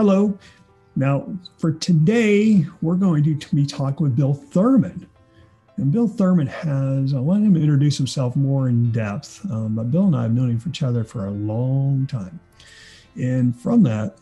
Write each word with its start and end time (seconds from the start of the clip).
Hello. 0.00 0.32
Now, 0.96 1.30
for 1.58 1.72
today, 1.72 2.64
we're 2.80 2.94
going 2.94 3.22
to 3.22 3.54
be 3.54 3.66
talking 3.66 4.02
with 4.02 4.16
Bill 4.16 4.32
Thurman. 4.32 5.06
And 5.76 5.92
Bill 5.92 6.08
Thurman 6.08 6.46
has, 6.46 7.12
I 7.12 7.20
want 7.20 7.44
him 7.44 7.52
to 7.52 7.60
introduce 7.60 7.98
himself 7.98 8.34
more 8.34 8.70
in 8.70 8.92
depth, 8.92 9.44
um, 9.50 9.74
but 9.74 9.90
Bill 9.90 10.06
and 10.06 10.16
I 10.16 10.22
have 10.22 10.32
known 10.32 10.58
each 10.66 10.82
other 10.82 11.04
for 11.04 11.26
a 11.26 11.30
long 11.30 12.06
time. 12.06 12.40
And 13.14 13.54
from 13.60 13.82
that, 13.82 14.16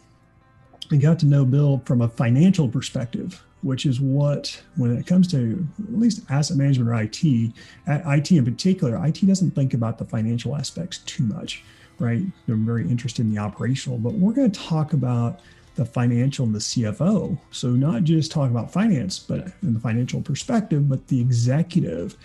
I 0.90 0.96
got 0.96 1.20
to 1.20 1.26
know 1.26 1.44
Bill 1.44 1.80
from 1.84 2.00
a 2.00 2.08
financial 2.08 2.68
perspective, 2.68 3.40
which 3.62 3.86
is 3.86 4.00
what, 4.00 4.60
when 4.74 4.96
it 4.96 5.06
comes 5.06 5.28
to 5.28 5.64
at 5.80 5.96
least 5.96 6.28
asset 6.28 6.56
management 6.56 6.90
or 6.90 7.00
IT, 7.00 7.52
at 7.86 8.02
IT 8.04 8.32
in 8.32 8.44
particular, 8.44 9.00
IT 9.06 9.24
doesn't 9.24 9.52
think 9.52 9.74
about 9.74 9.96
the 9.96 10.04
financial 10.04 10.56
aspects 10.56 10.98
too 11.06 11.22
much, 11.22 11.62
right? 12.00 12.22
They're 12.48 12.56
very 12.56 12.82
interested 12.82 13.24
in 13.24 13.32
the 13.32 13.40
operational, 13.40 13.96
but 13.98 14.14
we're 14.14 14.32
going 14.32 14.50
to 14.50 14.60
talk 14.60 14.92
about 14.92 15.38
the 15.78 15.84
financial 15.84 16.44
and 16.44 16.52
the 16.52 16.58
CFO. 16.58 17.38
So 17.52 17.68
not 17.68 18.02
just 18.02 18.32
talk 18.32 18.50
about 18.50 18.72
finance, 18.72 19.20
but 19.20 19.46
in 19.62 19.74
the 19.74 19.78
financial 19.78 20.20
perspective, 20.20 20.88
but 20.88 21.06
the 21.06 21.20
executive 21.20 22.16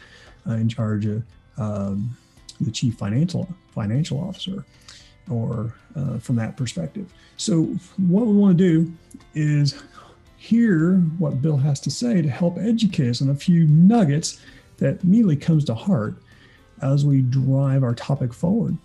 uh, 0.47 0.53
in 0.53 0.67
charge 0.67 1.05
of 1.05 1.23
um, 1.57 2.17
the 2.59 2.71
chief 2.71 2.95
financial 2.95 3.47
financial 3.69 4.19
officer, 4.19 4.65
or 5.29 5.75
uh, 5.95 6.17
from 6.17 6.35
that 6.37 6.57
perspective. 6.57 7.13
So 7.37 7.65
what 7.97 8.25
we 8.25 8.33
want 8.33 8.57
to 8.57 8.63
do 8.63 8.93
is 9.35 9.83
hear 10.37 10.95
what 11.19 11.39
Bill 11.39 11.57
has 11.57 11.79
to 11.81 11.91
say 11.91 12.23
to 12.23 12.29
help 12.29 12.57
educate 12.57 13.07
us 13.07 13.21
on 13.21 13.29
a 13.29 13.35
few 13.35 13.67
nuggets 13.67 14.41
that 14.77 15.03
immediately 15.03 15.37
comes 15.37 15.63
to 15.65 15.75
heart 15.75 16.15
as 16.81 17.05
we 17.05 17.21
drive 17.21 17.83
our 17.83 17.93
topic 17.93 18.33
forward 18.33 18.75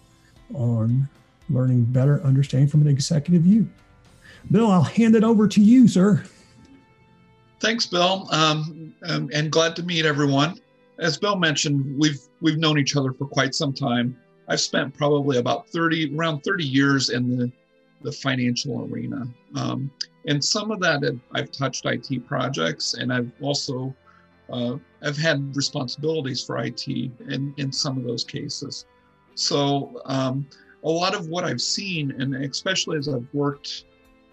on 0.52 1.08
learning 1.48 1.84
better 1.84 2.22
understanding 2.22 2.68
from 2.68 2.82
an 2.82 2.88
executive 2.88 3.42
view. 3.42 3.66
Bill, 4.50 4.70
I'll 4.70 4.82
hand 4.82 5.14
it 5.14 5.24
over 5.24 5.46
to 5.46 5.60
you, 5.60 5.88
sir. 5.88 6.24
Thanks, 7.60 7.86
Bill, 7.86 8.28
um, 8.30 8.94
um, 9.02 9.30
and 9.32 9.50
glad 9.50 9.76
to 9.76 9.82
meet 9.82 10.06
everyone. 10.06 10.60
As 10.98 11.18
Bill 11.18 11.36
mentioned, 11.36 11.98
we've 11.98 12.20
we've 12.40 12.58
known 12.58 12.78
each 12.78 12.96
other 12.96 13.12
for 13.12 13.26
quite 13.26 13.54
some 13.54 13.72
time. 13.72 14.16
I've 14.48 14.60
spent 14.60 14.94
probably 14.94 15.38
about 15.38 15.68
30, 15.68 16.16
around 16.16 16.40
30 16.40 16.64
years 16.64 17.10
in 17.10 17.36
the, 17.36 17.52
the 18.02 18.10
financial 18.10 18.88
arena. 18.90 19.28
Um, 19.54 19.90
and 20.26 20.42
some 20.42 20.70
of 20.70 20.80
that 20.80 21.02
I've 21.32 21.52
touched 21.52 21.84
IT 21.84 22.26
projects 22.26 22.94
and 22.94 23.12
I've 23.12 23.30
also, 23.42 23.94
uh, 24.50 24.76
I've 25.02 25.18
had 25.18 25.54
responsibilities 25.54 26.42
for 26.42 26.58
IT 26.58 26.88
in, 26.88 27.54
in 27.58 27.70
some 27.70 27.98
of 27.98 28.04
those 28.04 28.24
cases. 28.24 28.86
So 29.34 30.00
um, 30.06 30.46
a 30.82 30.88
lot 30.88 31.14
of 31.14 31.28
what 31.28 31.44
I've 31.44 31.60
seen, 31.60 32.10
and 32.18 32.34
especially 32.34 32.96
as 32.96 33.08
I've 33.08 33.26
worked 33.34 33.84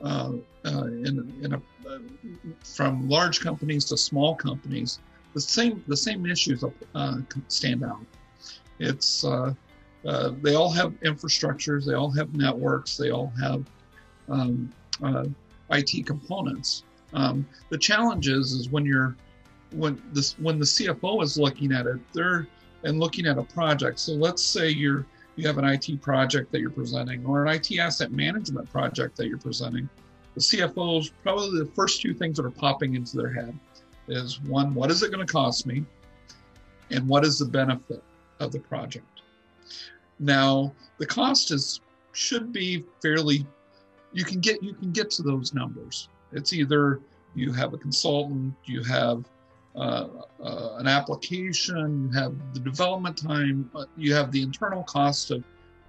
uh, 0.06 0.34
uh, 0.66 0.86
in, 0.86 1.34
in 1.42 1.54
a, 1.54 1.58
uh, 1.90 1.98
from 2.64 3.10
large 3.10 3.40
companies 3.40 3.86
to 3.86 3.98
small 3.98 4.36
companies, 4.36 5.00
the 5.34 5.42
same 5.42 5.84
the 5.88 5.98
same 5.98 6.26
issues 6.28 6.64
uh, 6.94 7.18
stand 7.48 7.84
out. 7.84 8.06
It's 8.80 9.22
they 9.24 10.56
all 10.56 10.72
have 10.72 10.92
infrastructures, 11.02 11.86
they 11.86 11.96
all 11.96 12.12
have 12.12 12.36
networks, 12.36 12.98
they 12.98 13.10
all 13.10 13.34
have 13.42 13.66
um, 14.30 14.72
IT 15.72 16.06
components. 16.06 16.84
Um, 17.14 17.48
the 17.70 17.78
challenge 17.78 18.28
is, 18.28 18.52
is 18.52 18.70
when 18.70 18.86
you're 18.86 19.16
when 19.72 20.02
this 20.14 20.38
when 20.38 20.60
the 20.60 20.66
CFO 20.66 21.24
is 21.24 21.38
looking 21.38 21.72
at 21.72 21.88
it, 21.88 22.00
they're 22.14 22.48
and 22.84 23.00
looking 23.00 23.26
at 23.26 23.40
a 23.40 23.44
project. 23.44 24.00
So 24.00 24.14
let's 24.14 24.44
say 24.44 24.70
you're 24.70 25.08
you 25.36 25.48
have 25.48 25.58
an 25.58 25.66
IT 25.66 26.02
project 26.02 26.52
that 26.52 26.62
you're 26.62 26.70
presenting 26.70 27.26
or 27.26 27.46
an 27.46 27.54
IT 27.54 27.78
asset 27.78 28.12
management 28.12 28.72
project 28.72 29.18
that 29.18 29.28
you're 29.28 29.38
presenting. 29.38 29.90
The 30.36 30.42
CFO's 30.42 31.12
probably 31.24 31.60
the 31.60 31.72
first 31.72 32.02
two 32.02 32.14
things 32.14 32.38
that 32.38 32.46
are 32.46 32.52
popping 32.52 32.96
into 32.96 33.18
their 33.18 33.32
head 33.32 33.58
is 34.08 34.42
one, 34.42 34.74
what 34.74 34.92
is 34.92 35.04
it 35.04 35.12
going 35.12 35.26
to 35.26 35.32
cost 35.32 35.66
me? 35.66 35.84
And 36.92 37.08
what 37.08 37.26
is 37.26 37.40
the 37.40 37.46
benefit 37.46 38.04
of 38.40 38.52
the 38.52 38.60
project? 38.60 39.22
Now, 40.20 40.74
the 40.98 41.06
cost 41.06 41.52
is 41.52 41.82
should 42.14 42.54
be 42.54 42.86
fairly 43.02 43.46
you 44.14 44.24
can 44.24 44.40
get 44.40 44.64
you 44.64 44.74
can 44.74 44.92
get 44.92 45.10
to 45.12 45.24
those 45.24 45.54
numbers. 45.54 46.08
It's 46.32 46.54
either 46.54 47.02
you 47.36 47.52
have 47.52 47.74
a 47.74 47.78
consultant, 47.78 48.54
you 48.64 48.82
have 48.84 49.26
uh, 49.76 50.08
uh, 50.42 50.76
an 50.78 50.88
application, 50.88 52.10
you 52.10 52.20
have 52.20 52.34
the 52.54 52.60
development 52.60 53.18
time, 53.18 53.70
uh, 53.76 53.86
you 53.98 54.14
have 54.14 54.32
the 54.32 54.42
internal 54.42 54.84
cost 54.84 55.32
of 55.32 55.44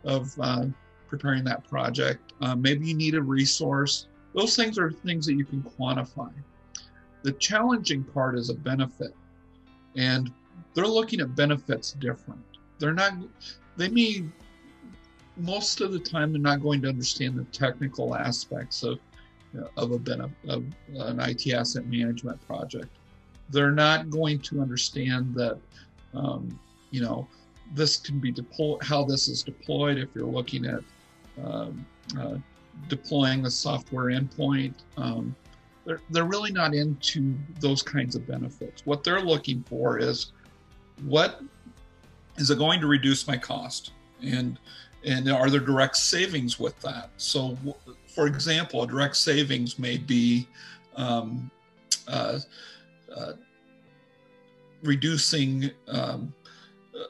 of 0.04 0.32
uh, 0.41 0.64
preparing 1.08 1.44
that 1.44 1.69
project. 1.69 2.32
Uh, 2.41 2.54
maybe 2.54 2.86
you 2.86 2.94
need 2.94 3.14
a 3.14 3.22
resource. 3.22 4.06
Those 4.34 4.54
things 4.54 4.78
are 4.78 4.91
things 4.91 5.26
that 5.26 5.34
you 5.34 5.44
can 5.44 5.62
quantify. 5.62 6.32
The 7.22 7.32
challenging 7.32 8.04
part 8.04 8.36
is 8.36 8.50
a 8.50 8.54
benefit, 8.54 9.14
and 9.97 10.32
they're 10.74 10.86
looking 10.86 11.20
at 11.20 11.34
benefits 11.34 11.92
different. 11.92 12.44
They're 12.78 12.94
not 12.94 13.12
they 13.76 13.88
may 13.88 14.24
most 15.36 15.80
of 15.80 15.92
the 15.92 15.98
time 15.98 16.32
they're 16.32 16.41
not 16.41 16.62
going 16.62 16.82
to 16.82 16.88
understand 16.88 17.36
the 17.36 17.44
technical 17.44 18.14
aspects 18.14 18.82
of 18.82 18.98
of 19.76 19.92
a 19.92 20.30
of 20.48 20.64
an 20.94 21.20
IT 21.20 21.53
asset 21.53 21.86
management 21.86 22.44
project. 22.47 22.88
They're 23.51 23.73
not 23.73 24.11
going 24.11 24.41
to 24.41 24.61
understand 24.61 25.34
that 25.34 25.59
um, 26.15 26.59
you 26.91 27.03
know 27.03 27.29
this 27.75 27.97
can 27.97 28.19
be 28.19 28.31
deployed 28.31 28.83
how 28.83 29.05
this 29.05 29.29
is 29.29 29.43
deployed 29.43 29.99
if 29.99 30.09
you're 30.15 30.27
looking 30.27 30.67
at 30.67 30.81
um, 31.43 31.84
uh, 32.19 32.37
deploying 32.89 33.45
a 33.47 33.51
software 33.51 34.07
endpoint. 34.07 34.75
Um, 34.97 35.34
they're, 35.84 36.01
they're 36.11 36.25
really 36.25 36.53
not 36.53 36.75
into 36.75 37.34
those 37.61 37.83
kinds 37.83 38.17
of 38.17 38.27
benefits. 38.27 38.84
What 38.84 39.05
they're 39.05 39.21
looking 39.21 39.65
for 39.69 39.99
is 39.99 40.33
what 41.05 41.41
is 42.37 42.51
it 42.51 42.59
going 42.59 42.81
to 42.81 42.87
reduce 42.87 43.27
my 43.27 43.37
cost? 43.37 43.93
And 44.23 44.59
and 45.05 45.31
are 45.31 45.49
there 45.49 45.61
direct 45.61 45.97
savings 45.97 46.59
with 46.59 46.78
that? 46.81 47.11
So, 47.17 47.57
for 48.09 48.27
example, 48.27 48.83
a 48.83 48.87
direct 48.87 49.17
savings 49.17 49.78
may 49.78 49.99
be 49.99 50.49
um, 50.97 51.51
uh, 52.09 52.41
uh, 53.16 53.32
reducing 54.82 55.71
um, 55.88 56.32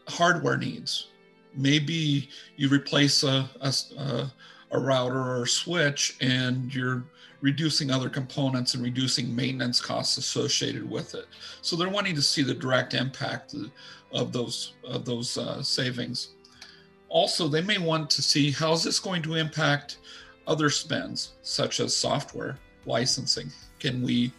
hardware 0.08 0.56
needs. 0.56 1.08
Maybe 1.54 2.28
you 2.56 2.68
replace 2.68 3.22
a, 3.22 3.48
a, 3.60 4.30
a 4.70 4.78
router 4.78 5.18
or 5.18 5.42
a 5.42 5.48
switch 5.48 6.16
and 6.20 6.74
you're 6.74 7.04
reducing 7.40 7.90
other 7.90 8.08
components 8.08 8.74
and 8.74 8.82
reducing 8.82 9.34
maintenance 9.34 9.80
costs 9.80 10.16
associated 10.16 10.88
with 10.88 11.14
it. 11.14 11.26
So 11.62 11.76
they're 11.76 11.88
wanting 11.88 12.14
to 12.14 12.22
see 12.22 12.42
the 12.42 12.54
direct 12.54 12.94
impact 12.94 13.54
of 14.12 14.32
those 14.32 14.74
of 14.84 15.04
those 15.04 15.38
uh, 15.38 15.62
savings. 15.62 16.30
Also, 17.08 17.46
they 17.48 17.62
may 17.62 17.78
want 17.78 18.10
to 18.10 18.22
see 18.22 18.50
how 18.50 18.72
is 18.72 18.82
this 18.82 18.98
going 18.98 19.22
to 19.22 19.34
impact 19.34 19.98
other 20.46 20.70
spends, 20.70 21.34
such 21.42 21.80
as 21.80 21.96
software 21.96 22.58
licensing. 22.84 23.50
Can 23.78 24.02
we, 24.02 24.32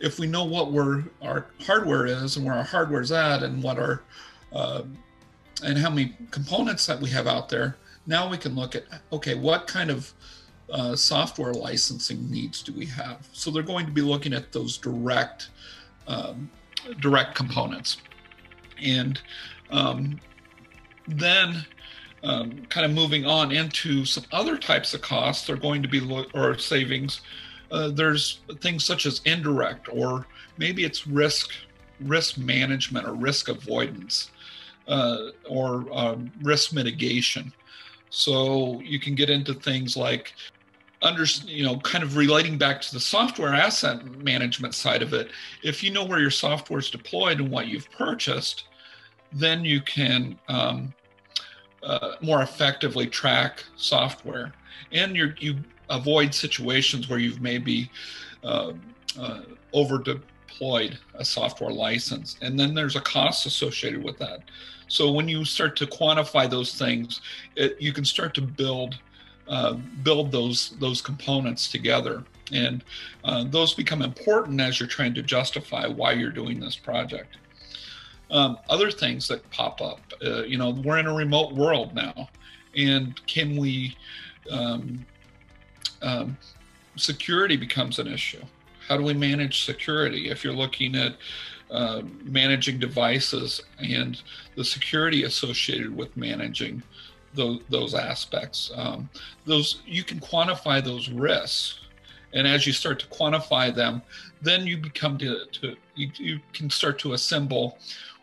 if 0.00 0.18
we 0.18 0.26
know 0.26 0.44
what 0.44 0.72
we're, 0.72 1.04
our 1.22 1.46
hardware 1.66 2.06
is 2.06 2.36
and 2.36 2.46
where 2.46 2.54
our 2.54 2.64
hardware 2.64 3.00
is 3.00 3.12
at, 3.12 3.42
and 3.42 3.62
what 3.62 3.78
our 3.78 4.02
uh, 4.52 4.82
and 5.64 5.76
how 5.76 5.90
many 5.90 6.14
components 6.30 6.86
that 6.86 7.00
we 7.00 7.10
have 7.10 7.26
out 7.26 7.48
there, 7.48 7.76
now 8.06 8.28
we 8.28 8.38
can 8.38 8.54
look 8.54 8.74
at 8.76 8.84
okay, 9.12 9.34
what 9.34 9.66
kind 9.66 9.90
of 9.90 10.12
uh, 10.70 10.94
software 10.94 11.52
licensing 11.52 12.30
needs 12.30 12.62
do 12.62 12.72
we 12.72 12.86
have? 12.86 13.26
So 13.32 13.50
they're 13.50 13.62
going 13.62 13.86
to 13.86 13.92
be 13.92 14.02
looking 14.02 14.32
at 14.32 14.52
those 14.52 14.76
direct 14.78 15.50
um, 16.06 16.50
direct 17.00 17.34
components. 17.34 17.98
And 18.82 19.20
um, 19.70 20.20
then 21.06 21.66
um, 22.22 22.66
kind 22.68 22.86
of 22.86 22.92
moving 22.92 23.26
on 23.26 23.52
into 23.52 24.04
some 24.04 24.24
other 24.32 24.56
types 24.56 24.94
of 24.94 25.02
costs, 25.02 25.46
they're 25.46 25.56
going 25.56 25.82
to 25.82 25.88
be, 25.88 26.00
lo- 26.00 26.26
or 26.34 26.58
savings. 26.58 27.20
Uh, 27.70 27.88
there's 27.88 28.40
things 28.60 28.84
such 28.84 29.06
as 29.06 29.20
indirect, 29.24 29.88
or 29.92 30.26
maybe 30.56 30.84
it's 30.84 31.06
risk, 31.06 31.50
risk 32.00 32.38
management 32.38 33.06
or 33.06 33.14
risk 33.14 33.48
avoidance, 33.48 34.30
uh, 34.86 35.28
or 35.48 35.86
um, 35.92 36.32
risk 36.42 36.72
mitigation. 36.72 37.52
So 38.10 38.80
you 38.80 38.98
can 38.98 39.14
get 39.14 39.28
into 39.28 39.52
things 39.52 39.96
like 39.96 40.32
under 41.02 41.24
you 41.46 41.64
know 41.64 41.78
kind 41.78 42.02
of 42.02 42.16
relating 42.16 42.58
back 42.58 42.80
to 42.80 42.92
the 42.92 43.00
software 43.00 43.54
asset 43.54 44.04
management 44.16 44.74
side 44.74 45.02
of 45.02 45.12
it 45.14 45.30
if 45.62 45.82
you 45.82 45.90
know 45.90 46.04
where 46.04 46.18
your 46.18 46.30
software 46.30 46.80
is 46.80 46.90
deployed 46.90 47.40
and 47.40 47.50
what 47.50 47.68
you've 47.68 47.88
purchased 47.92 48.64
then 49.32 49.64
you 49.64 49.80
can 49.80 50.38
um, 50.48 50.92
uh, 51.82 52.14
more 52.20 52.42
effectively 52.42 53.06
track 53.06 53.62
software 53.76 54.52
and 54.90 55.14
you 55.14 55.32
you 55.38 55.56
avoid 55.90 56.34
situations 56.34 57.08
where 57.08 57.18
you've 57.18 57.40
maybe 57.40 57.90
uh, 58.44 58.72
uh, 59.18 59.40
over 59.72 59.98
deployed 59.98 60.98
a 61.14 61.24
software 61.24 61.70
license. 61.70 62.36
And 62.42 62.58
then 62.58 62.74
there's 62.74 62.96
a 62.96 63.00
cost 63.00 63.46
associated 63.46 64.02
with 64.02 64.18
that. 64.18 64.40
So 64.88 65.10
when 65.10 65.28
you 65.28 65.44
start 65.44 65.76
to 65.76 65.86
quantify 65.86 66.48
those 66.48 66.74
things 66.74 67.20
it, 67.56 67.80
you 67.80 67.92
can 67.92 68.04
start 68.04 68.34
to 68.34 68.42
build 68.42 68.98
uh, 69.46 69.74
build 70.02 70.30
those 70.30 70.76
those 70.78 71.00
components 71.00 71.70
together. 71.70 72.24
And 72.52 72.82
uh, 73.24 73.44
those 73.44 73.74
become 73.74 74.02
important 74.02 74.60
as 74.60 74.80
you're 74.80 74.88
trying 74.88 75.14
to 75.14 75.22
justify 75.22 75.86
why 75.86 76.12
you're 76.12 76.30
doing 76.30 76.60
this 76.60 76.76
project. 76.76 77.36
Um, 78.30 78.58
other 78.68 78.90
things 78.90 79.26
that 79.28 79.48
pop 79.50 79.80
up 79.80 80.00
uh, 80.24 80.42
you 80.42 80.58
know 80.58 80.70
we're 80.70 80.98
in 80.98 81.06
a 81.06 81.14
remote 81.14 81.54
world 81.54 81.94
now. 81.94 82.28
And 82.76 83.20
can 83.26 83.56
we 83.56 83.96
um, 84.50 85.04
um, 86.02 86.36
security 86.96 87.56
becomes 87.56 87.98
an 87.98 88.06
issue. 88.06 88.42
How 88.88 88.96
do 88.96 89.02
we 89.02 89.14
manage 89.14 89.64
security? 89.64 90.30
If 90.30 90.44
you're 90.44 90.54
looking 90.54 90.94
at 90.94 91.14
uh, 91.70 92.02
managing 92.22 92.78
devices 92.78 93.60
and 93.78 94.22
the 94.56 94.64
security 94.64 95.24
associated 95.24 95.94
with 95.94 96.16
managing 96.16 96.82
those, 97.34 97.60
those 97.68 97.94
aspects. 97.94 98.70
Um, 98.74 99.08
those 99.46 99.82
you 99.86 100.02
can 100.02 100.18
quantify 100.20 100.82
those 100.82 101.08
risks, 101.10 101.80
and 102.32 102.46
as 102.46 102.66
you 102.66 102.72
start 102.72 102.98
to 103.00 103.06
quantify 103.06 103.74
them, 103.74 104.02
then 104.42 104.66
you 104.66 104.76
become 104.76 105.18
to, 105.18 105.44
to 105.52 105.76
you, 105.94 106.10
you 106.16 106.40
can 106.52 106.70
start 106.70 106.98
to 107.00 107.12
assemble 107.12 107.78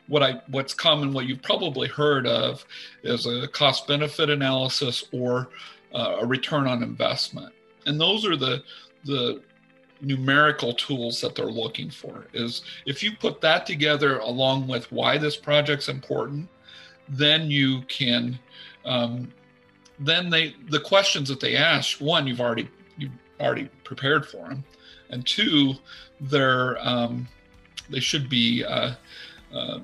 what 0.08 0.22
I 0.22 0.42
what's 0.50 0.74
common 0.74 1.14
what 1.14 1.26
you've 1.26 1.42
probably 1.42 1.88
heard 1.88 2.28
of 2.28 2.66
is 3.04 3.26
a 3.26 3.48
cost 3.48 3.88
benefit 3.88 4.30
analysis 4.30 5.06
or 5.12 5.50
uh, 5.94 6.18
a 6.22 6.26
return 6.26 6.68
on 6.68 6.84
investment, 6.84 7.54
and 7.86 8.00
those 8.00 8.26
are 8.26 8.36
the 8.36 8.64
the 9.06 9.42
numerical 10.02 10.74
tools 10.74 11.22
that 11.22 11.36
they're 11.36 11.46
looking 11.46 11.90
for 11.90 12.26
is 12.34 12.64
if 12.86 13.02
you 13.02 13.16
put 13.16 13.40
that 13.42 13.66
together 13.66 14.20
along 14.20 14.68
with 14.68 14.92
why 14.92 15.18
this 15.18 15.38
project's 15.38 15.88
important 15.88 16.48
then 17.08 17.50
you 17.50 17.82
can 17.84 18.38
um, 18.86 19.32
then 20.00 20.30
they 20.30 20.56
the 20.70 20.80
questions 20.80 21.30
that 21.30 21.40
they 21.40 21.56
ask 21.56 22.00
one 22.02 22.28
you've 22.28 22.42
already 22.42 22.70
you've 22.98 23.12
already 23.40 23.70
prepared 23.84 24.26
for 24.26 24.50
them 24.50 24.64
and 25.10 25.26
two 25.26 25.74
they're 26.20 26.78
um, 26.86 27.28
they 27.90 28.00
should 28.00 28.30
be 28.30 28.64
uh, 28.66 28.94
uh, 29.54 29.80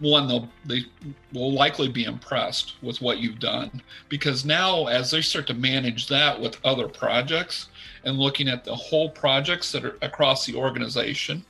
one 0.00 0.28
they'll 0.28 0.48
they 0.64 0.84
will 1.32 1.52
likely 1.52 1.88
be 1.88 2.04
impressed 2.04 2.74
with 2.82 3.00
what 3.00 3.18
you've 3.18 3.40
done. 3.40 3.82
Because 4.08 4.44
now 4.44 4.86
as 4.86 5.10
they 5.10 5.20
start 5.20 5.46
to 5.48 5.54
manage 5.54 6.06
that 6.08 6.40
with 6.40 6.58
other 6.64 6.88
projects 6.88 7.68
and 8.04 8.18
looking 8.18 8.48
at 8.48 8.64
the 8.64 8.74
whole 8.74 9.10
projects 9.10 9.72
that 9.72 9.84
are 9.84 9.98
across 10.02 10.46
the 10.46 10.54
organization 10.54 11.44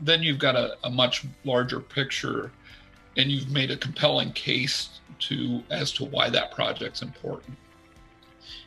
then 0.00 0.22
you've 0.22 0.38
got 0.38 0.56
a, 0.56 0.76
a 0.84 0.90
much 0.90 1.24
larger 1.44 1.80
picture. 1.80 2.50
And 3.16 3.30
you've 3.30 3.50
made 3.50 3.70
a 3.70 3.76
compelling 3.76 4.32
case 4.32 5.00
to 5.20 5.62
as 5.70 5.90
to 5.92 6.04
why 6.04 6.30
that 6.30 6.52
project's 6.52 7.02
important. 7.02 7.56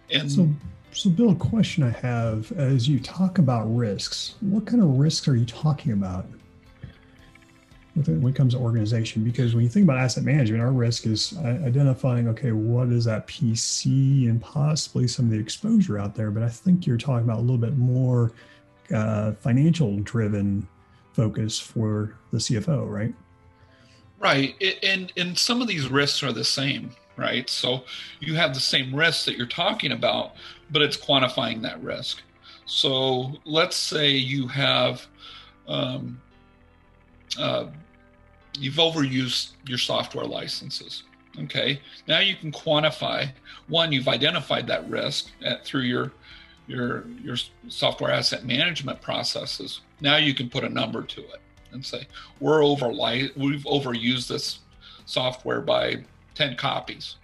And 0.10 0.30
so, 0.30 0.50
so 0.92 1.10
Bill, 1.10 1.31
a 1.31 1.36
question 1.36 1.83
I 1.83 1.92
have 1.92 2.51
as 2.54 2.89
you 2.89 3.00
talk 3.00 3.38
about 3.38 3.74
risks, 3.74 4.36
what 4.42 4.66
kind 4.66 4.81
of 4.81 4.89
risks 5.00 5.30
are 5.30 5.38
you 5.38 5.45
talking 5.45 5.94
about 5.94 6.25
when 7.93 8.27
it 8.27 8.35
comes 8.35 8.53
to 8.53 8.59
organization? 8.59 9.23
Because 9.23 9.53
when 9.53 9.63
you 9.63 9.69
think 9.69 9.83
about 9.83 9.97
asset 9.97 10.23
management, 10.23 10.61
our 10.61 10.71
risk 10.71 11.05
is 11.05 11.38
identifying, 11.39 12.27
okay, 12.29 12.51
what 12.51 12.89
is 12.89 13.05
that 13.05 13.27
PC 13.27 14.29
and 14.29 14.41
possibly 14.41 15.07
some 15.07 15.25
of 15.25 15.31
the 15.31 15.39
exposure 15.39 15.99
out 15.99 16.15
there. 16.15 16.31
But 16.31 16.43
I 16.43 16.49
think 16.49 16.88
you're 16.88 16.97
talking 16.97 17.25
about 17.25 17.39
a 17.39 17.41
little 17.41 17.57
bit 17.57 17.77
more 17.77 18.31
uh, 18.93 19.33
financial 19.33 19.97
driven 19.99 20.67
focus 21.13 21.59
for 21.59 22.15
the 22.31 22.38
CFO, 22.38 22.89
right? 22.89 23.13
Right. 24.19 24.55
And 24.83 25.11
and 25.17 25.37
some 25.37 25.61
of 25.61 25.67
these 25.67 25.89
risks 25.89 26.23
are 26.23 26.31
the 26.31 26.44
same, 26.44 26.91
right? 27.17 27.49
So 27.49 27.83
you 28.19 28.35
have 28.35 28.53
the 28.53 28.59
same 28.59 28.95
risks 28.95 29.25
that 29.25 29.35
you're 29.35 29.47
talking 29.47 29.91
about, 29.91 30.33
but 30.69 30.81
it's 30.81 30.95
quantifying 30.95 31.61
that 31.63 31.81
risk. 31.83 32.21
So 32.65 33.33
let's 33.44 33.75
say 33.75 34.11
you 34.11 34.47
have 34.47 35.07
um, 35.67 36.21
uh, 37.38 37.68
you've 38.57 38.75
overused 38.75 39.51
your 39.66 39.78
software 39.78 40.25
licenses. 40.25 41.04
Okay. 41.44 41.80
Now 42.07 42.19
you 42.19 42.36
can 42.36 42.51
quantify 42.51 43.31
one, 43.68 43.92
you've 43.92 44.10
identified 44.10 44.68
that 44.68 44.89
risk 44.89 45.31
at, 45.44 45.63
through 45.66 45.83
your 45.83 46.12
your 46.68 47.06
your 47.24 47.38
software 47.69 48.12
asset 48.12 48.45
management 48.45 49.01
processes. 49.01 49.81
Now 50.01 50.18
you 50.18 50.33
can 50.33 50.50
put 50.50 50.63
a 50.63 50.69
number 50.69 51.04
to 51.04 51.22
it 51.22 51.42
and 51.74 51.86
say 51.86 52.07
we're 52.39 52.63
over 52.63 52.89
we've 52.89 53.63
overused 53.63 54.28
this 54.28 54.60
software 55.06 55.62
by 55.62 56.04
10 56.36 56.56
copies 56.56 57.16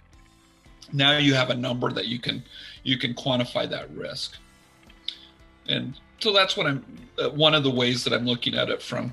now 0.92 1.16
you 1.16 1.34
have 1.34 1.50
a 1.50 1.54
number 1.54 1.90
that 1.92 2.06
you 2.06 2.18
can 2.18 2.42
you 2.82 2.98
can 2.98 3.14
quantify 3.14 3.68
that 3.68 3.90
risk 3.94 4.36
and 5.68 5.98
so 6.18 6.32
that's 6.32 6.56
what 6.56 6.66
i'm 6.66 6.84
uh, 7.18 7.28
one 7.30 7.54
of 7.54 7.62
the 7.62 7.70
ways 7.70 8.04
that 8.04 8.12
i'm 8.12 8.26
looking 8.26 8.54
at 8.54 8.68
it 8.68 8.82
from 8.82 9.12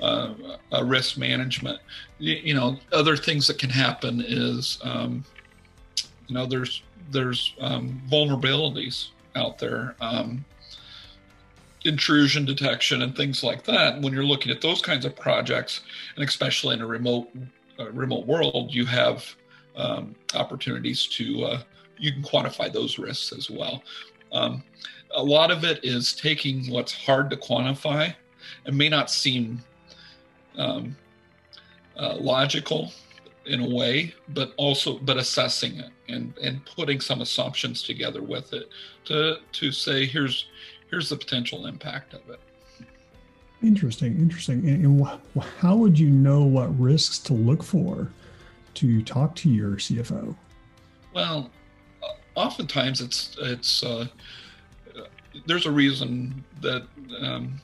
uh, 0.00 0.34
a 0.72 0.84
risk 0.84 1.16
management. 1.16 1.80
You, 2.18 2.34
you, 2.34 2.54
know 2.54 2.78
other 2.92 3.16
things 3.16 3.46
that 3.46 3.58
can 3.58 3.70
happen 3.70 4.22
is 4.26 4.78
um, 4.82 5.24
you 6.26 6.34
know 6.34 6.46
there's 6.46 6.82
there's 7.10 7.54
um, 7.60 8.00
vulnerabilities 8.10 9.08
out 9.36 9.58
there 9.58 9.94
um, 10.00 10.44
intrusion 11.84 12.44
detection 12.44 13.02
and 13.02 13.16
things 13.16 13.42
like 13.42 13.64
that. 13.64 14.00
When 14.00 14.12
you're 14.12 14.24
looking 14.24 14.50
at 14.50 14.60
those 14.60 14.82
kinds 14.82 15.04
of 15.04 15.16
projects 15.16 15.82
and 16.16 16.24
especially 16.28 16.74
in 16.74 16.82
a 16.82 16.86
remote 16.86 17.28
uh, 17.78 17.90
remote 17.90 18.26
world 18.26 18.74
you 18.74 18.86
have 18.86 19.34
um, 19.76 20.14
opportunities 20.34 21.06
to 21.06 21.44
uh, 21.44 21.62
you 21.98 22.12
can 22.12 22.22
quantify 22.22 22.72
those 22.72 22.98
risks 22.98 23.32
as 23.36 23.50
well. 23.50 23.82
Um, 24.32 24.62
a 25.14 25.22
lot 25.22 25.50
of 25.50 25.64
it 25.64 25.80
is 25.82 26.12
taking 26.12 26.70
what's 26.70 26.92
hard 26.92 27.30
to 27.30 27.36
quantify. 27.36 28.14
And 28.64 28.76
may 28.76 28.88
not 28.88 29.10
seem 29.10 29.62
um, 30.56 30.96
uh, 31.96 32.16
logical 32.16 32.92
in 33.46 33.60
a 33.60 33.68
way 33.68 34.12
but 34.30 34.52
also 34.56 34.98
but 34.98 35.16
assessing 35.16 35.76
it 35.76 35.90
and 36.08 36.36
and 36.42 36.64
putting 36.66 37.00
some 37.00 37.20
assumptions 37.20 37.82
together 37.82 38.22
with 38.22 38.52
it 38.52 38.68
to 39.04 39.36
to 39.52 39.70
say 39.70 40.04
here's 40.04 40.46
here's 40.90 41.08
the 41.08 41.16
potential 41.16 41.66
impact 41.66 42.14
of 42.14 42.28
it. 42.30 42.40
Interesting, 43.62 44.16
interesting. 44.18 44.68
And, 44.68 44.84
and 44.84 45.06
wh- 45.06 45.46
how 45.58 45.76
would 45.76 45.98
you 45.98 46.10
know 46.10 46.44
what 46.44 46.78
risks 46.78 47.18
to 47.20 47.32
look 47.32 47.62
for 47.62 48.10
to 48.74 49.02
talk 49.02 49.34
to 49.36 49.48
your 49.48 49.72
CFO? 49.72 50.36
Well, 51.14 51.50
uh, 52.02 52.08
oftentimes 52.34 53.00
it's 53.00 53.36
it's 53.40 53.82
uh, 53.82 54.06
there's 55.46 55.66
a 55.66 55.70
reason 55.70 56.44
that 56.60 56.86
um, 57.20 57.60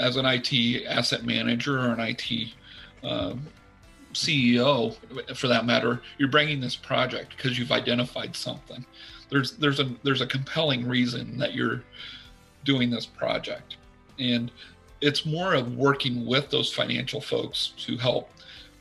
as 0.00 0.16
an 0.16 0.24
IT 0.26 0.86
asset 0.86 1.24
manager 1.24 1.78
or 1.78 1.92
an 1.92 2.00
IT 2.00 2.52
uh, 3.02 3.34
CEO, 4.12 4.96
for 5.36 5.48
that 5.48 5.66
matter, 5.66 6.02
you're 6.18 6.28
bringing 6.28 6.60
this 6.60 6.74
project 6.74 7.36
because 7.36 7.58
you've 7.58 7.72
identified 7.72 8.34
something. 8.34 8.84
There's 9.28 9.52
there's 9.52 9.78
a 9.78 9.94
there's 10.02 10.20
a 10.20 10.26
compelling 10.26 10.86
reason 10.86 11.38
that 11.38 11.54
you're 11.54 11.84
doing 12.64 12.90
this 12.90 13.06
project. 13.06 13.76
And 14.18 14.50
it's 15.00 15.24
more 15.24 15.54
of 15.54 15.76
working 15.76 16.26
with 16.26 16.50
those 16.50 16.72
financial 16.72 17.20
folks 17.20 17.72
to 17.78 17.96
help 17.96 18.30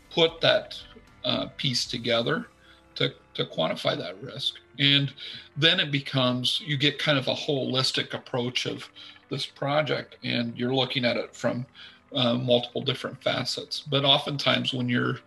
put 0.09 0.41
that 0.41 0.77
uh, 1.23 1.47
piece 1.57 1.85
together 1.85 2.47
to, 2.95 3.13
to 3.35 3.45
quantify 3.45 3.97
that 3.97 4.21
risk. 4.21 4.55
And 4.79 5.13
then 5.55 5.79
it 5.79 5.91
becomes, 5.91 6.61
you 6.65 6.77
get 6.77 6.99
kind 6.99 7.17
of 7.17 7.27
a 7.27 7.33
holistic 7.33 8.13
approach 8.13 8.65
of 8.65 8.89
this 9.29 9.45
project 9.45 10.17
and 10.23 10.57
you're 10.57 10.73
looking 10.73 11.05
at 11.05 11.17
it 11.17 11.35
from 11.35 11.65
uh, 12.13 12.33
multiple 12.35 12.81
different 12.81 13.21
facets. 13.23 13.79
But 13.79 14.05
oftentimes 14.05 14.73
when 14.73 14.89
you're, 14.89 15.19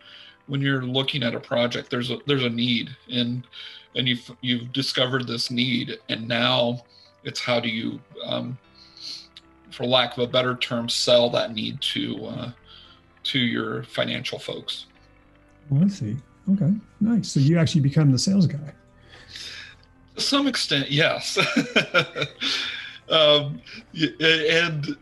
when 0.46 0.60
you're 0.60 0.82
looking 0.82 1.22
at 1.22 1.34
a 1.34 1.40
project, 1.40 1.90
there's 1.90 2.10
a, 2.10 2.18
there's 2.26 2.44
a 2.44 2.50
need 2.50 2.90
and, 3.10 3.46
and 3.94 4.08
you've, 4.08 4.30
you've 4.40 4.72
discovered 4.72 5.26
this 5.26 5.50
need 5.50 5.98
and 6.08 6.26
now 6.26 6.84
it's 7.24 7.40
how 7.40 7.60
do 7.60 7.68
you, 7.68 8.00
um, 8.24 8.58
for 9.70 9.86
lack 9.86 10.12
of 10.16 10.18
a 10.18 10.26
better 10.26 10.56
term, 10.56 10.88
sell 10.88 11.30
that 11.30 11.54
need 11.54 11.80
to 11.80 12.26
uh, 12.26 12.52
to 13.24 13.38
your 13.38 13.84
financial 13.84 14.38
folks. 14.38 14.86
Well, 15.70 15.84
I 15.84 15.88
see. 15.88 16.16
Okay, 16.52 16.72
nice. 17.00 17.30
So 17.30 17.40
you 17.40 17.58
actually 17.58 17.82
become 17.82 18.10
the 18.10 18.18
sales 18.18 18.46
guy. 18.46 18.72
To 20.16 20.20
some 20.20 20.46
extent, 20.46 20.90
yes. 20.90 21.38
um, 23.12 23.60
and 24.20 24.96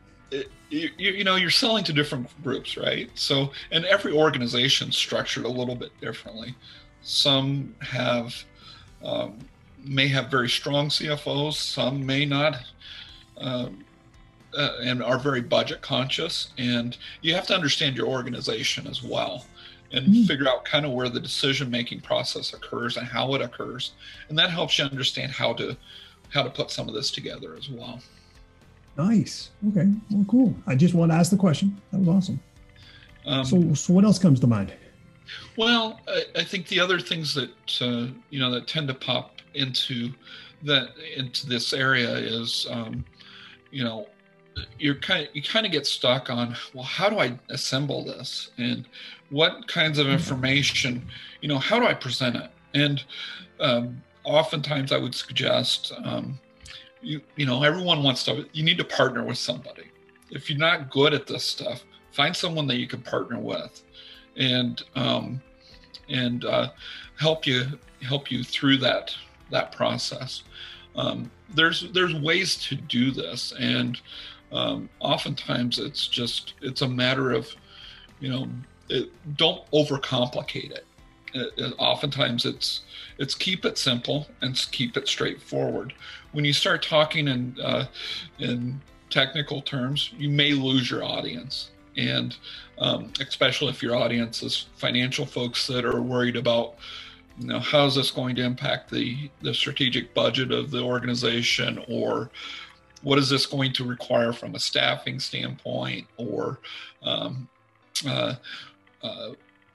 you, 0.70 0.90
you 0.98 1.24
know 1.24 1.36
you're 1.36 1.50
selling 1.50 1.82
to 1.82 1.92
different 1.92 2.28
groups 2.42 2.76
right 2.76 3.10
so 3.14 3.50
and 3.70 3.84
every 3.86 4.12
organization 4.12 4.92
structured 4.92 5.44
a 5.44 5.48
little 5.48 5.74
bit 5.74 5.90
differently 6.00 6.54
some 7.02 7.74
have 7.80 8.34
um, 9.02 9.38
may 9.84 10.08
have 10.08 10.30
very 10.30 10.48
strong 10.48 10.88
CFOs, 10.88 11.54
some 11.54 12.04
may 12.04 12.24
not, 12.24 12.56
um, 13.38 13.84
uh, 14.56 14.76
and 14.82 15.02
are 15.02 15.18
very 15.18 15.40
budget 15.40 15.80
conscious. 15.80 16.50
And 16.58 16.96
you 17.22 17.34
have 17.34 17.46
to 17.48 17.54
understand 17.54 17.96
your 17.96 18.08
organization 18.08 18.86
as 18.86 19.02
well. 19.02 19.46
and 19.92 20.06
mm. 20.06 20.24
figure 20.24 20.48
out 20.48 20.64
kind 20.64 20.86
of 20.86 20.92
where 20.92 21.08
the 21.08 21.18
decision 21.18 21.68
making 21.68 22.00
process 22.00 22.52
occurs 22.52 22.96
and 22.96 23.04
how 23.08 23.34
it 23.34 23.42
occurs 23.42 23.90
and 24.28 24.38
that 24.38 24.48
helps 24.48 24.78
you 24.78 24.84
understand 24.84 25.32
how 25.32 25.52
to 25.52 25.76
how 26.30 26.42
to 26.42 26.50
put 26.50 26.70
some 26.70 26.88
of 26.88 26.94
this 26.94 27.10
together 27.10 27.56
as 27.56 27.68
well. 27.68 28.00
Nice. 28.96 29.50
Okay. 29.68 29.88
Well 30.10 30.24
cool. 30.28 30.54
I 30.66 30.74
just 30.74 30.94
want 30.94 31.12
to 31.12 31.16
ask 31.16 31.30
the 31.30 31.36
question. 31.36 31.80
That 31.90 31.98
was 31.98 32.08
awesome. 32.08 32.40
Um, 33.26 33.44
so, 33.44 33.74
so 33.74 33.92
what 33.92 34.04
else 34.04 34.18
comes 34.18 34.40
to 34.40 34.46
mind? 34.46 34.72
Well 35.56 36.00
i, 36.08 36.24
I 36.36 36.44
think 36.44 36.66
the 36.68 36.80
other 36.80 36.98
things 36.98 37.34
that 37.34 37.50
uh, 37.80 38.12
you 38.30 38.40
know 38.40 38.50
that 38.50 38.66
tend 38.66 38.88
to 38.88 38.94
pop 38.94 39.36
into 39.54 40.10
that 40.64 40.90
into 41.16 41.46
this 41.46 41.72
area 41.72 42.10
is 42.10 42.66
um, 42.70 43.04
you 43.70 43.84
know 43.84 44.06
you're 44.78 44.96
kind 44.96 45.26
of, 45.26 45.34
you 45.34 45.42
kind 45.42 45.64
of 45.64 45.72
get 45.72 45.86
stuck 45.86 46.28
on 46.28 46.56
well 46.74 46.84
how 46.84 47.08
do 47.08 47.18
i 47.18 47.38
assemble 47.50 48.04
this? 48.04 48.50
And 48.58 48.86
what 49.30 49.68
kinds 49.68 49.98
of 49.98 50.08
information 50.08 51.06
you 51.40 51.48
know 51.48 51.58
how 51.58 51.78
do 51.78 51.86
i 51.86 51.94
present 51.94 52.36
it? 52.36 52.50
And 52.74 53.04
um, 53.60 54.02
oftentimes 54.24 54.92
i 54.92 54.98
would 54.98 55.14
suggest 55.14 55.92
um, 56.04 56.38
you 57.00 57.20
you 57.36 57.46
know 57.46 57.62
everyone 57.62 58.02
wants 58.02 58.24
to 58.24 58.46
you 58.52 58.62
need 58.62 58.78
to 58.78 58.84
partner 58.84 59.24
with 59.24 59.38
somebody 59.38 59.84
if 60.30 60.48
you're 60.48 60.58
not 60.58 60.90
good 60.90 61.14
at 61.14 61.26
this 61.26 61.44
stuff 61.44 61.84
find 62.12 62.34
someone 62.34 62.66
that 62.66 62.76
you 62.76 62.86
can 62.86 63.00
partner 63.00 63.38
with 63.38 63.82
and 64.36 64.82
um, 64.96 65.40
and 66.08 66.44
uh, 66.44 66.68
help 67.18 67.46
you 67.46 67.66
help 68.02 68.30
you 68.30 68.42
through 68.42 68.76
that 68.76 69.14
that 69.50 69.72
process 69.72 70.42
um, 70.96 71.30
there's 71.54 71.90
there's 71.92 72.14
ways 72.14 72.56
to 72.56 72.74
do 72.74 73.10
this 73.10 73.52
and 73.58 74.00
um, 74.52 74.88
oftentimes 75.00 75.78
it's 75.78 76.06
just 76.06 76.54
it's 76.60 76.82
a 76.82 76.88
matter 76.88 77.32
of 77.32 77.48
you 78.20 78.28
know 78.28 78.48
it, 78.90 79.10
don't 79.36 79.68
overcomplicate 79.70 80.72
it. 80.72 80.84
It, 81.32 81.52
it. 81.56 81.74
oftentimes 81.78 82.44
it's 82.44 82.82
it's 83.18 83.34
keep 83.34 83.64
it 83.64 83.78
simple 83.78 84.26
and 84.42 84.54
keep 84.72 84.96
it 84.96 85.06
straightforward 85.06 85.92
when 86.32 86.44
you 86.44 86.52
start 86.52 86.82
talking 86.82 87.28
in 87.28 87.56
uh, 87.62 87.86
in 88.38 88.80
technical 89.10 89.62
terms 89.62 90.10
you 90.18 90.28
may 90.28 90.52
lose 90.52 90.90
your 90.90 91.04
audience 91.04 91.70
and 91.96 92.36
um, 92.78 93.12
especially 93.20 93.68
if 93.68 93.82
your 93.82 93.96
audience 93.96 94.42
is 94.42 94.66
financial 94.76 95.26
folks 95.26 95.66
that 95.66 95.84
are 95.84 96.00
worried 96.00 96.36
about 96.36 96.74
you 97.38 97.46
know 97.46 97.58
how 97.58 97.86
is 97.86 97.94
this 97.94 98.10
going 98.10 98.34
to 98.36 98.42
impact 98.42 98.90
the 98.90 99.30
the 99.42 99.54
strategic 99.54 100.12
budget 100.14 100.50
of 100.52 100.70
the 100.70 100.82
organization 100.82 101.82
or 101.88 102.30
what 103.02 103.18
is 103.18 103.30
this 103.30 103.46
going 103.46 103.72
to 103.72 103.84
require 103.84 104.32
from 104.32 104.54
a 104.54 104.58
staffing 104.58 105.18
standpoint 105.18 106.06
or 106.16 106.58
um, 107.02 107.48
uh, 108.06 108.34
uh, 109.02 109.30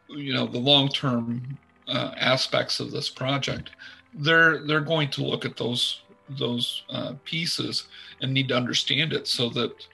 you 0.08 0.34
know 0.34 0.46
the 0.46 0.58
long-term 0.58 1.58
uh, 1.88 2.12
aspects 2.18 2.80
of 2.80 2.92
this 2.92 3.10
project 3.10 3.72
they're 4.14 4.60
they're 4.66 4.82
going 4.82 5.10
to 5.10 5.24
look 5.24 5.46
at 5.46 5.58
those 5.58 6.02
those 6.30 6.84
uh, 6.90 7.14
pieces 7.24 7.88
and 8.22 8.34
need 8.34 8.48
to 8.48 8.56
understand 8.56 9.14
it 9.14 9.28
so 9.28 9.50
that 9.50 9.88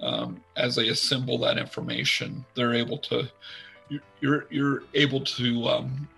um, 0.00 0.40
as 0.56 0.74
they 0.74 0.88
assemble 0.88 1.38
that 1.38 1.58
information 1.58 2.44
they're 2.54 2.74
able 2.74 2.98
to 2.98 3.28
you're 4.20 4.46
you're 4.50 4.84
able 4.94 5.20
to 5.20 5.66
um, 5.68 6.08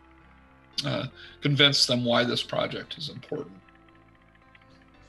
uh, 0.85 1.07
convince 1.41 1.87
them 1.87 2.05
why 2.05 2.25
this 2.25 2.43
project 2.43 2.97
is 2.99 3.09
important 3.09 3.57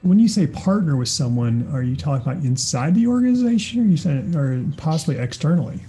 when 0.02 0.20
you 0.20 0.28
say 0.28 0.48
partner 0.48 0.96
with 0.96 1.10
someone, 1.10 1.70
are 1.74 1.82
you 1.82 1.96
talking 1.96 2.30
about 2.30 2.44
inside 2.44 2.96
the 2.96 3.08
organization, 3.08 3.82
or 3.82 3.86
you 3.86 3.98
saying, 3.98 4.36
or 4.36 4.64
possibly 4.78 5.18
externally? 5.18 5.80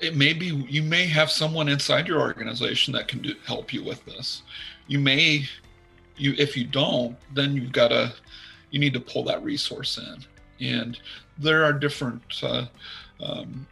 It 0.00 0.16
may 0.16 0.32
be 0.32 0.46
you 0.46 0.82
may 0.82 1.06
have 1.06 1.30
someone 1.30 1.68
inside 1.68 2.08
your 2.08 2.20
organization 2.20 2.92
that 2.94 3.08
can 3.08 3.20
do, 3.20 3.34
help 3.44 3.72
you 3.72 3.84
with 3.84 4.04
this. 4.06 4.42
You 4.86 4.98
may, 4.98 5.46
you 6.16 6.34
if 6.38 6.56
you 6.56 6.64
don't, 6.64 7.16
then 7.34 7.54
you've 7.54 7.72
got 7.72 7.88
to, 7.88 8.12
you 8.70 8.78
need 8.78 8.94
to 8.94 9.00
pull 9.00 9.24
that 9.24 9.42
resource 9.42 9.98
in, 9.98 10.66
and 10.66 10.98
there 11.38 11.64
are 11.64 11.72
different. 11.72 12.22
Uh, 12.42 12.66
um, 13.22 13.66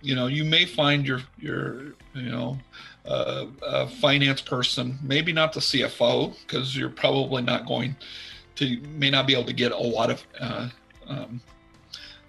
you 0.00 0.14
know, 0.14 0.26
you 0.26 0.44
may 0.44 0.64
find 0.64 1.06
your 1.06 1.20
your 1.38 1.94
you 2.14 2.30
know 2.30 2.58
uh, 3.06 3.46
a 3.62 3.88
finance 3.88 4.40
person, 4.40 4.98
maybe 5.02 5.32
not 5.32 5.52
the 5.52 5.60
CFO, 5.60 6.34
because 6.46 6.76
you're 6.76 6.88
probably 6.88 7.42
not 7.42 7.66
going 7.66 7.96
to 8.56 8.80
may 8.88 9.10
not 9.10 9.26
be 9.26 9.34
able 9.34 9.44
to 9.44 9.52
get 9.52 9.72
a 9.72 9.76
lot 9.76 10.10
of 10.10 10.22
uh, 10.40 10.68
um, 11.08 11.40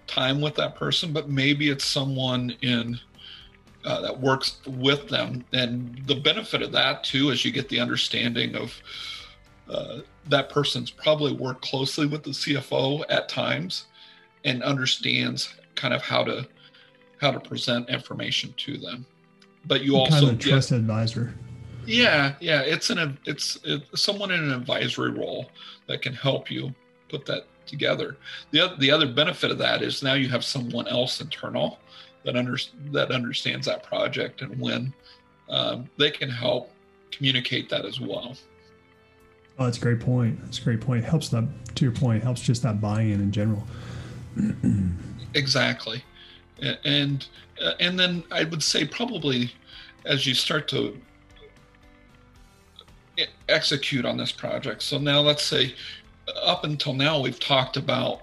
time 0.06 0.40
with 0.40 0.54
that 0.56 0.74
person, 0.74 1.12
but 1.12 1.28
maybe 1.28 1.68
it's 1.70 1.84
someone 1.84 2.54
in 2.62 2.98
uh, 3.86 4.00
that 4.00 4.20
works 4.20 4.58
with 4.66 5.08
them. 5.08 5.44
And 5.52 6.02
the 6.06 6.16
benefit 6.16 6.60
of 6.60 6.72
that 6.72 7.04
too 7.04 7.30
is 7.30 7.44
you 7.44 7.52
get 7.52 7.68
the 7.68 7.78
understanding 7.78 8.56
of 8.56 8.74
uh, 9.70 9.98
that 10.28 10.50
person's 10.50 10.90
probably 10.90 11.32
worked 11.32 11.62
closely 11.62 12.06
with 12.06 12.24
the 12.24 12.30
CFO 12.30 13.04
at 13.08 13.28
times 13.28 13.86
and 14.44 14.62
understands 14.62 15.54
kind 15.76 15.94
of 15.94 16.02
how 16.02 16.24
to 16.24 16.46
how 17.20 17.30
to 17.30 17.40
present 17.40 17.88
information 17.88 18.52
to 18.58 18.76
them. 18.76 19.06
But 19.64 19.82
you 19.82 19.96
also 19.96 20.20
kind 20.20 20.30
of 20.30 20.38
trusted 20.38 20.78
advisor. 20.78 21.34
Yeah, 21.86 22.34
yeah, 22.40 22.62
it's 22.62 22.90
an 22.90 23.16
it's, 23.24 23.58
it's 23.64 24.02
someone 24.02 24.32
in 24.32 24.42
an 24.42 24.52
advisory 24.52 25.12
role 25.12 25.50
that 25.86 26.02
can 26.02 26.12
help 26.12 26.50
you 26.50 26.74
put 27.08 27.24
that 27.26 27.46
together. 27.66 28.16
The 28.50 28.74
the 28.78 28.90
other 28.90 29.06
benefit 29.06 29.52
of 29.52 29.58
that 29.58 29.82
is 29.82 30.02
now 30.02 30.14
you 30.14 30.28
have 30.28 30.44
someone 30.44 30.88
else 30.88 31.20
internal 31.20 31.78
that 32.26 32.36
under 32.36 32.58
that 32.90 33.10
understands 33.10 33.66
that 33.66 33.82
project 33.82 34.42
and 34.42 34.58
when 34.60 34.92
um, 35.48 35.88
they 35.96 36.10
can 36.10 36.28
help 36.28 36.70
communicate 37.10 37.70
that 37.70 37.86
as 37.86 38.00
well. 38.00 38.36
Oh, 39.58 39.64
that's 39.64 39.78
a 39.78 39.80
great 39.80 40.00
point. 40.00 40.38
That's 40.42 40.58
a 40.58 40.62
great 40.62 40.82
point. 40.82 41.04
It 41.04 41.08
helps 41.08 41.30
that 41.30 41.48
to 41.76 41.84
your 41.84 41.94
point. 41.94 42.22
Helps 42.22 42.42
just 42.42 42.62
that 42.64 42.80
buy-in 42.80 43.12
in 43.12 43.32
general. 43.32 43.64
exactly, 45.34 46.04
and 46.84 47.26
uh, 47.64 47.72
and 47.80 47.98
then 47.98 48.24
I 48.30 48.44
would 48.44 48.62
say 48.62 48.84
probably 48.84 49.50
as 50.04 50.26
you 50.26 50.34
start 50.34 50.68
to 50.68 51.00
execute 53.48 54.04
on 54.04 54.16
this 54.16 54.32
project. 54.32 54.82
So 54.82 54.98
now 54.98 55.20
let's 55.20 55.42
say 55.42 55.74
up 56.42 56.64
until 56.64 56.92
now 56.92 57.20
we've 57.20 57.40
talked 57.40 57.76
about 57.76 58.22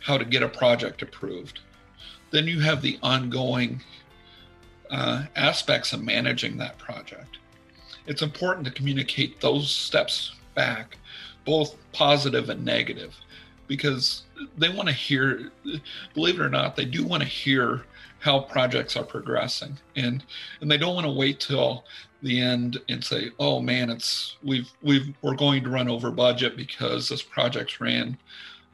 how 0.00 0.16
to 0.18 0.24
get 0.24 0.42
a 0.42 0.48
project 0.48 1.02
approved. 1.02 1.60
Then 2.30 2.46
you 2.46 2.60
have 2.60 2.82
the 2.82 2.98
ongoing 3.02 3.80
uh, 4.90 5.24
aspects 5.36 5.92
of 5.92 6.02
managing 6.02 6.56
that 6.58 6.78
project. 6.78 7.38
It's 8.06 8.22
important 8.22 8.66
to 8.66 8.72
communicate 8.72 9.40
those 9.40 9.70
steps 9.70 10.34
back, 10.54 10.96
both 11.44 11.76
positive 11.92 12.48
and 12.48 12.64
negative, 12.64 13.14
because 13.66 14.22
they 14.56 14.68
want 14.68 14.88
to 14.88 14.94
hear, 14.94 15.52
believe 16.14 16.40
it 16.40 16.42
or 16.42 16.48
not, 16.48 16.74
they 16.74 16.84
do 16.84 17.04
want 17.04 17.22
to 17.22 17.28
hear 17.28 17.84
how 18.20 18.40
projects 18.40 18.96
are 18.96 19.04
progressing 19.04 19.78
and 19.94 20.24
and 20.60 20.70
they 20.70 20.76
don't 20.76 20.94
want 20.94 21.06
to 21.06 21.12
wait 21.12 21.38
till 21.38 21.84
the 22.22 22.40
end 22.40 22.78
and 22.88 23.04
say, 23.04 23.30
"Oh 23.38 23.60
man, 23.60 23.90
it's 23.90 24.36
we've 24.42 24.70
we've 24.82 25.14
we're 25.22 25.36
going 25.36 25.62
to 25.62 25.70
run 25.70 25.88
over 25.88 26.10
budget 26.10 26.56
because 26.56 27.08
this 27.08 27.22
project's 27.22 27.80
ran, 27.80 28.18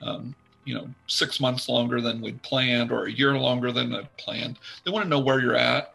um, 0.03 0.35
you 0.65 0.75
know, 0.75 0.89
six 1.07 1.41
months 1.41 1.69
longer 1.69 2.01
than 2.01 2.21
we'd 2.21 2.43
planned 2.43 2.91
or 2.91 3.05
a 3.05 3.13
year 3.13 3.37
longer 3.37 3.73
than 3.73 3.95
I'd 3.95 4.17
planned." 4.17 4.59
They 4.85 4.91
want 4.91 5.05
to 5.05 5.09
know 5.09 5.21
where 5.21 5.41
you're 5.41 5.57
at 5.57 5.95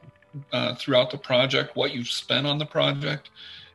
uh, 0.51 0.75
throughout 0.75 1.11
the 1.11 1.17
project, 1.17 1.75
what 1.75 1.93
you've 1.93 2.09
spent 2.09 2.45
on 2.45 2.57
the 2.57 2.65
project, 2.65 3.29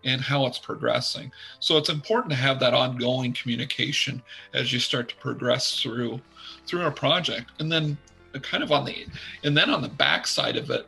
and 0.04 0.20
how 0.20 0.46
it's 0.46 0.58
progressing. 0.58 1.32
So 1.60 1.76
it's 1.76 1.88
important 1.88 2.30
to 2.30 2.36
have 2.36 2.60
that 2.60 2.74
ongoing 2.74 3.32
communication 3.32 4.22
as 4.52 4.72
you 4.72 4.78
start 4.78 5.08
to 5.10 5.16
progress 5.16 5.80
through 5.80 6.20
through 6.66 6.82
our 6.82 6.90
project, 6.90 7.50
and 7.58 7.70
then 7.70 7.96
kind 8.42 8.62
of 8.62 8.72
on 8.72 8.84
the 8.84 9.06
and 9.44 9.56
then 9.56 9.70
on 9.70 9.82
the 9.82 9.88
back 9.88 10.26
side 10.26 10.56
of 10.56 10.70
it 10.70 10.86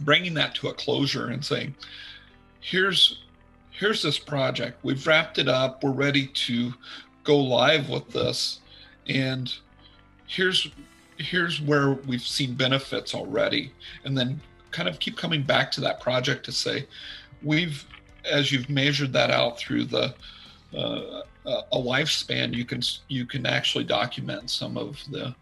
bringing 0.00 0.34
that 0.34 0.54
to 0.56 0.68
a 0.68 0.74
closure 0.74 1.28
and 1.28 1.44
saying, 1.44 1.74
here's 2.60 3.22
here's 3.70 4.02
this 4.02 4.18
project. 4.18 4.78
We've 4.82 5.06
wrapped 5.06 5.38
it 5.38 5.48
up. 5.48 5.82
We're 5.82 5.90
ready 5.90 6.26
to 6.26 6.72
go 7.24 7.38
live 7.38 7.88
with 7.88 8.08
this. 8.10 8.60
And 9.08 9.52
here's 10.26 10.70
here's 11.18 11.60
where 11.60 11.92
we've 11.92 12.22
seen 12.22 12.54
benefits 12.54 13.14
already. 13.14 13.72
And 14.04 14.16
then 14.16 14.40
kind 14.70 14.88
of 14.88 14.98
keep 14.98 15.16
coming 15.16 15.42
back 15.42 15.70
to 15.72 15.80
that 15.82 16.00
project 16.00 16.44
to 16.46 16.52
say, 16.52 16.86
we've 17.42 17.84
as 18.24 18.52
you've 18.52 18.70
measured 18.70 19.12
that 19.12 19.30
out 19.30 19.58
through 19.58 19.84
the 19.84 20.14
uh, 20.76 21.22
a 21.44 21.76
lifespan, 21.76 22.54
you 22.54 22.64
can 22.64 22.80
you 23.08 23.26
can 23.26 23.46
actually 23.46 23.84
document 23.84 24.50
some 24.50 24.76
of 24.76 25.02
the 25.10 25.34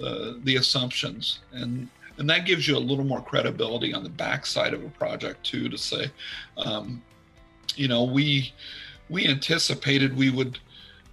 uh, 0.00 0.32
the 0.42 0.56
assumptions 0.56 1.40
and 1.52 1.88
and 2.18 2.28
that 2.30 2.46
gives 2.46 2.66
you 2.66 2.76
a 2.76 2.78
little 2.78 3.04
more 3.04 3.22
credibility 3.22 3.92
on 3.92 4.02
the 4.02 4.08
backside 4.08 4.72
of 4.72 4.84
a 4.84 4.88
project 4.90 5.44
too 5.44 5.68
to 5.68 5.78
say 5.78 6.10
um, 6.56 7.02
you 7.76 7.88
know 7.88 8.04
we 8.04 8.52
we 9.08 9.26
anticipated 9.28 10.16
we 10.16 10.30
would 10.30 10.58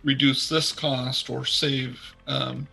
reduce 0.03 0.49
this 0.49 0.71
cost 0.71 1.29
or 1.29 1.45
save 1.45 1.99
um, 2.27 2.67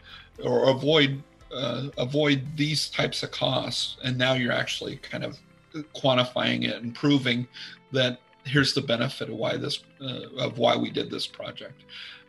or 0.45 0.71
avoid 0.71 1.23
uh, 1.53 1.89
avoid 1.97 2.43
these 2.57 2.89
types 2.91 3.23
of 3.23 3.31
costs 3.31 3.97
and 4.05 4.17
now 4.19 4.35
you're 4.35 4.53
actually 4.53 4.97
kind 4.97 5.25
of 5.25 5.39
quantifying 5.95 6.65
it 6.65 6.83
and 6.83 6.95
proving 6.95 7.47
that 7.93 8.21
here's 8.45 8.73
the 8.75 8.81
benefit 8.81 9.29
of 9.29 9.37
why 9.37 9.57
this 9.57 9.81
uh, 10.01 10.29
of 10.39 10.59
why 10.59 10.77
we 10.77 10.91
did 10.91 11.11
this 11.11 11.27
project. 11.27 11.85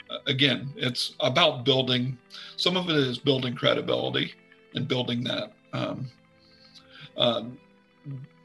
Uh, 0.10 0.18
again, 0.28 0.72
it's 0.76 1.16
about 1.20 1.64
building. 1.64 2.18
Some 2.58 2.78
of 2.78 2.90
it 2.90 2.96
is 2.96 3.18
building 3.18 3.56
credibility 3.56 4.34
and 4.76 4.88
building 4.88 5.24
that 5.24 5.54
um, 5.74 6.10
um, 7.18 7.58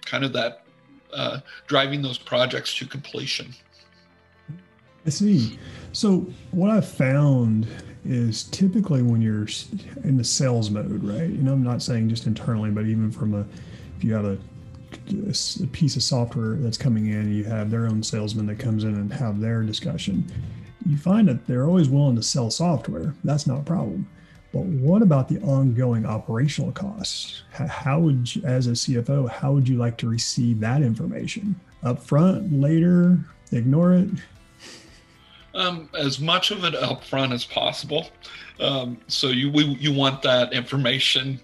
kind 0.04 0.24
of 0.24 0.32
that 0.32 0.64
uh, 1.12 1.40
driving 1.66 2.02
those 2.02 2.18
projects 2.18 2.76
to 2.78 2.86
completion. 2.86 3.54
I 5.06 5.10
see. 5.10 5.58
So 5.94 6.26
what 6.50 6.70
I've 6.70 6.88
found 6.88 7.68
is 8.04 8.44
typically 8.44 9.00
when 9.00 9.22
you're 9.22 9.46
in 10.02 10.16
the 10.16 10.24
sales 10.24 10.68
mode, 10.68 11.04
right? 11.04 11.30
You 11.30 11.38
know, 11.38 11.52
I'm 11.52 11.62
not 11.62 11.82
saying 11.82 12.08
just 12.08 12.26
internally, 12.26 12.70
but 12.70 12.86
even 12.86 13.12
from 13.12 13.32
a, 13.32 13.46
if 13.96 14.02
you 14.02 14.12
have 14.12 14.24
a, 14.24 14.36
a 15.08 15.66
piece 15.68 15.94
of 15.94 16.02
software 16.02 16.56
that's 16.56 16.76
coming 16.76 17.06
in, 17.06 17.20
and 17.20 17.36
you 17.36 17.44
have 17.44 17.70
their 17.70 17.86
own 17.86 18.02
salesman 18.02 18.46
that 18.46 18.58
comes 18.58 18.82
in 18.82 18.94
and 18.94 19.12
have 19.12 19.40
their 19.40 19.62
discussion. 19.62 20.24
You 20.84 20.96
find 20.96 21.28
that 21.28 21.46
they're 21.46 21.66
always 21.66 21.88
willing 21.88 22.16
to 22.16 22.22
sell 22.24 22.50
software. 22.50 23.14
That's 23.22 23.46
not 23.46 23.60
a 23.60 23.64
problem. 23.64 24.08
But 24.52 24.64
what 24.64 25.00
about 25.00 25.28
the 25.28 25.40
ongoing 25.42 26.06
operational 26.06 26.72
costs? 26.72 27.44
How 27.52 28.00
would, 28.00 28.34
you, 28.34 28.42
as 28.44 28.66
a 28.66 28.72
CFO, 28.72 29.30
how 29.30 29.52
would 29.52 29.68
you 29.68 29.76
like 29.76 29.96
to 29.98 30.08
receive 30.08 30.58
that 30.60 30.82
information? 30.82 31.58
Up 31.84 32.02
front, 32.02 32.52
later, 32.52 33.18
ignore 33.52 33.94
it? 33.94 34.08
Um, 35.54 35.88
as 35.96 36.18
much 36.18 36.50
of 36.50 36.64
it 36.64 36.74
up 36.74 37.04
front 37.04 37.32
as 37.32 37.44
possible. 37.44 38.08
Um, 38.58 38.98
so 39.06 39.28
you 39.28 39.52
we, 39.52 39.64
you 39.64 39.92
want 39.92 40.20
that 40.22 40.52
information, 40.52 41.40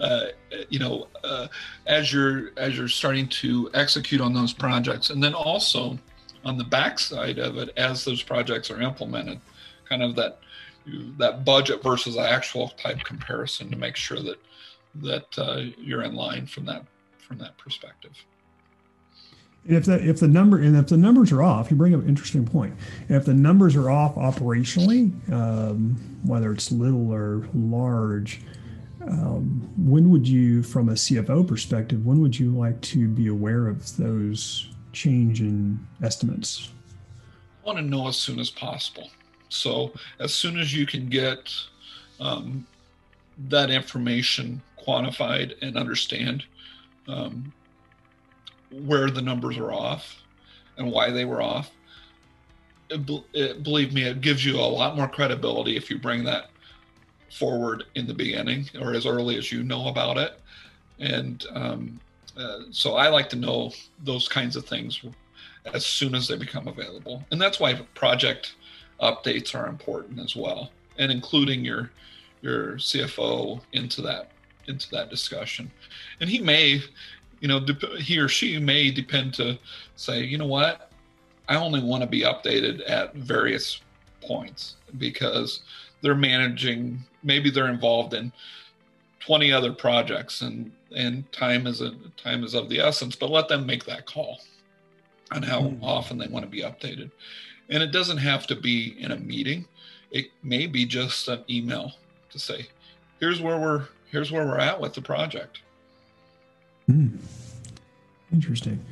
uh, 0.00 0.26
you 0.68 0.78
know, 0.78 1.08
uh, 1.24 1.48
as 1.86 2.12
you're 2.12 2.52
as 2.56 2.78
you're 2.78 2.86
starting 2.86 3.26
to 3.28 3.68
execute 3.74 4.20
on 4.20 4.32
those 4.32 4.52
projects, 4.52 5.10
and 5.10 5.20
then 5.20 5.34
also 5.34 5.98
on 6.44 6.56
the 6.56 6.64
backside 6.64 7.38
of 7.40 7.58
it, 7.58 7.70
as 7.76 8.04
those 8.04 8.22
projects 8.22 8.70
are 8.70 8.80
implemented, 8.80 9.40
kind 9.88 10.04
of 10.04 10.14
that 10.14 10.38
that 11.18 11.44
budget 11.44 11.82
versus 11.82 12.16
actual 12.16 12.68
type 12.70 13.02
comparison 13.04 13.70
to 13.70 13.76
make 13.76 13.96
sure 13.96 14.20
that 14.20 14.38
that 14.94 15.38
uh, 15.38 15.62
you're 15.76 16.02
in 16.02 16.14
line 16.14 16.46
from 16.46 16.64
that 16.66 16.84
from 17.18 17.38
that 17.38 17.58
perspective. 17.58 18.12
And 19.66 19.76
if 19.76 19.84
the 19.84 20.08
if 20.08 20.20
the 20.20 20.28
number 20.28 20.58
and 20.58 20.76
if 20.76 20.88
the 20.88 20.96
numbers 20.96 21.32
are 21.32 21.42
off, 21.42 21.70
you 21.70 21.76
bring 21.76 21.94
up 21.94 22.02
an 22.02 22.08
interesting 22.08 22.46
point. 22.46 22.74
If 23.08 23.24
the 23.24 23.34
numbers 23.34 23.76
are 23.76 23.90
off 23.90 24.14
operationally, 24.14 25.12
um, 25.32 25.96
whether 26.24 26.52
it's 26.52 26.72
little 26.72 27.12
or 27.12 27.46
large, 27.54 28.40
um, 29.02 29.70
when 29.76 30.10
would 30.10 30.26
you, 30.26 30.62
from 30.62 30.88
a 30.88 30.92
CFO 30.92 31.46
perspective, 31.46 32.04
when 32.04 32.20
would 32.20 32.38
you 32.38 32.50
like 32.50 32.80
to 32.82 33.08
be 33.08 33.28
aware 33.28 33.68
of 33.68 33.96
those 33.96 34.68
change 34.92 35.40
in 35.40 35.86
estimates? 36.02 36.70
I 37.62 37.66
want 37.66 37.78
to 37.78 37.84
know 37.84 38.08
as 38.08 38.16
soon 38.16 38.38
as 38.38 38.50
possible. 38.50 39.10
So 39.48 39.92
as 40.18 40.34
soon 40.34 40.58
as 40.58 40.74
you 40.74 40.86
can 40.86 41.08
get 41.08 41.52
um, 42.20 42.66
that 43.48 43.70
information 43.70 44.60
quantified 44.78 45.54
and 45.62 45.76
understand 45.76 46.44
um, 47.06 47.52
where 48.70 49.10
the 49.10 49.22
numbers 49.22 49.56
are 49.58 49.72
off 49.72 50.22
and 50.76 50.90
why 50.90 51.10
they 51.10 51.24
were 51.24 51.42
off, 51.42 51.70
it, 52.90 53.24
it, 53.32 53.62
believe 53.62 53.92
me, 53.92 54.04
it 54.04 54.20
gives 54.20 54.44
you 54.44 54.56
a 54.56 54.60
lot 54.60 54.96
more 54.96 55.08
credibility 55.08 55.76
if 55.76 55.90
you 55.90 55.98
bring 55.98 56.24
that 56.24 56.50
forward 57.30 57.84
in 57.94 58.06
the 58.06 58.14
beginning 58.14 58.68
or 58.80 58.94
as 58.94 59.06
early 59.06 59.36
as 59.36 59.52
you 59.52 59.62
know 59.62 59.88
about 59.88 60.16
it. 60.16 60.40
And 60.98 61.44
um, 61.52 62.00
uh, 62.36 62.60
so 62.70 62.94
I 62.94 63.08
like 63.08 63.28
to 63.30 63.36
know 63.36 63.72
those 64.04 64.28
kinds 64.28 64.56
of 64.56 64.64
things 64.64 65.02
as 65.74 65.84
soon 65.84 66.14
as 66.14 66.28
they 66.28 66.36
become 66.36 66.68
available. 66.68 67.24
And 67.30 67.40
that's 67.40 67.60
why 67.60 67.74
project 67.94 68.54
updates 69.00 69.54
are 69.54 69.66
important 69.66 70.18
as 70.20 70.34
well, 70.34 70.70
and 70.98 71.12
including 71.12 71.64
your 71.64 71.90
your 72.40 72.74
CFO 72.74 73.60
into 73.72 74.00
that 74.02 74.30
into 74.66 74.90
that 74.90 75.10
discussion. 75.10 75.70
And 76.20 76.28
he 76.28 76.38
may, 76.40 76.82
you 77.40 77.48
know, 77.48 77.64
he 77.98 78.18
or 78.18 78.28
she 78.28 78.58
may 78.58 78.90
depend 78.90 79.34
to 79.34 79.58
say, 79.96 80.22
you 80.22 80.38
know 80.38 80.46
what, 80.46 80.90
I 81.48 81.56
only 81.56 81.82
want 81.82 82.02
to 82.02 82.08
be 82.08 82.22
updated 82.22 82.88
at 82.88 83.14
various 83.14 83.80
points 84.22 84.76
because 84.98 85.60
they're 86.02 86.14
managing. 86.14 86.98
Maybe 87.22 87.50
they're 87.50 87.68
involved 87.68 88.14
in 88.14 88.32
20 89.20 89.52
other 89.52 89.72
projects, 89.72 90.42
and 90.42 90.70
and 90.94 91.30
time 91.32 91.66
is 91.66 91.80
a 91.80 91.94
time 92.16 92.44
is 92.44 92.54
of 92.54 92.68
the 92.68 92.80
essence. 92.80 93.16
But 93.16 93.30
let 93.30 93.48
them 93.48 93.66
make 93.66 93.84
that 93.84 94.06
call 94.06 94.40
on 95.32 95.42
how 95.42 95.62
mm. 95.62 95.78
often 95.82 96.18
they 96.18 96.28
want 96.28 96.44
to 96.44 96.50
be 96.50 96.62
updated. 96.62 97.10
And 97.70 97.82
it 97.82 97.92
doesn't 97.92 98.18
have 98.18 98.46
to 98.46 98.56
be 98.56 98.96
in 98.98 99.12
a 99.12 99.16
meeting. 99.16 99.66
It 100.10 100.26
may 100.42 100.66
be 100.66 100.86
just 100.86 101.28
an 101.28 101.44
email 101.50 101.92
to 102.30 102.38
say, 102.38 102.66
here's 103.20 103.40
where 103.40 103.58
we're 103.58 103.88
here's 104.10 104.32
where 104.32 104.46
we're 104.46 104.58
at 104.58 104.80
with 104.80 104.94
the 104.94 105.02
project. 105.02 105.60
Hmm. 106.88 107.08
Interesting. 108.32 108.84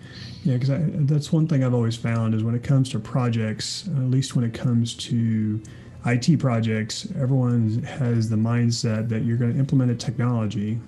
Yeah, 0.45 0.59
because 0.59 0.69
that's 1.07 1.33
one 1.33 1.47
thing 1.47 1.65
I've 1.65 1.75
always 1.75 1.97
found 1.97 2.35
is 2.35 2.45
when 2.45 2.55
it 2.55 2.63
comes 2.63 2.91
to 2.91 2.99
projects, 2.99 3.89
at 3.89 4.11
least 4.11 4.37
when 4.37 4.45
it 4.45 4.55
comes 4.55 4.95
to 4.95 5.61
IT 6.05 6.39
projects, 6.39 7.09
everyone 7.17 7.83
has 7.83 8.29
the 8.31 8.37
mindset 8.37 9.09
that 9.09 9.25
you're 9.25 9.37
going 9.37 9.55
to 9.55 9.59
implement 9.59 9.91
a 9.91 9.95
technology, 9.95 10.79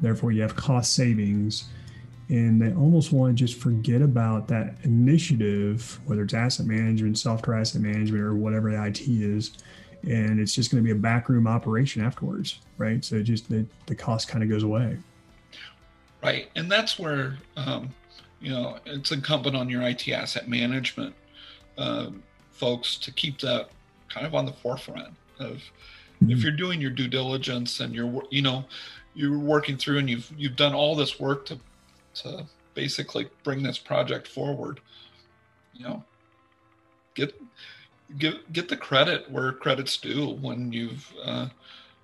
therefore 0.00 0.30
you 0.32 0.42
have 0.42 0.54
cost 0.54 0.94
savings 0.94 1.64
and 2.28 2.62
they 2.62 2.72
almost 2.74 3.12
want 3.12 3.36
to 3.36 3.44
just 3.44 3.60
forget 3.60 4.00
about 4.00 4.48
that 4.48 4.76
initiative, 4.84 5.98
whether 6.06 6.22
it's 6.22 6.32
asset 6.32 6.64
management, 6.66 7.18
software 7.18 7.58
asset 7.58 7.82
management, 7.82 8.22
or 8.22 8.34
whatever 8.34 8.70
the 8.70 8.82
IT 8.86 9.00
is. 9.06 9.52
And 10.04 10.40
it's 10.40 10.54
just 10.54 10.70
going 10.70 10.82
to 10.82 10.84
be 10.84 10.92
a 10.92 11.00
backroom 11.00 11.46
operation 11.46 12.02
afterwards, 12.02 12.60
right? 12.78 13.04
So 13.04 13.22
just 13.22 13.50
the, 13.50 13.66
the 13.86 13.94
cost 13.94 14.28
kind 14.28 14.42
of 14.42 14.48
goes 14.48 14.62
away. 14.62 14.96
Right. 16.22 16.48
And 16.54 16.70
that's 16.70 16.98
where, 16.98 17.38
um, 17.56 17.90
you 18.40 18.50
know, 18.50 18.78
it's 18.86 19.10
incumbent 19.10 19.56
on 19.56 19.68
your 19.68 19.82
IT 19.82 20.08
asset 20.08 20.48
management 20.48 21.14
um, 21.78 22.22
folks 22.52 22.96
to 22.98 23.12
keep 23.12 23.40
that 23.40 23.70
kind 24.08 24.26
of 24.26 24.34
on 24.34 24.46
the 24.46 24.52
forefront 24.52 25.14
of 25.38 25.56
mm-hmm. 25.56 26.30
if 26.30 26.42
you're 26.42 26.52
doing 26.52 26.80
your 26.80 26.90
due 26.90 27.08
diligence 27.08 27.80
and 27.80 27.94
you're, 27.94 28.22
you 28.30 28.42
know, 28.42 28.64
you're 29.14 29.38
working 29.38 29.76
through 29.76 29.98
and 29.98 30.08
you've 30.08 30.32
you've 30.36 30.56
done 30.56 30.74
all 30.74 30.94
this 30.94 31.20
work 31.20 31.44
to 31.46 31.58
to 32.14 32.46
basically 32.74 33.28
bring 33.42 33.62
this 33.62 33.78
project 33.78 34.26
forward. 34.26 34.80
You 35.74 35.84
know, 35.84 36.04
get 37.14 37.34
get 38.18 38.52
get 38.52 38.68
the 38.68 38.76
credit 38.76 39.30
where 39.30 39.52
credit's 39.52 39.96
due 39.96 40.30
when 40.36 40.72
you've 40.72 41.12
uh, 41.24 41.48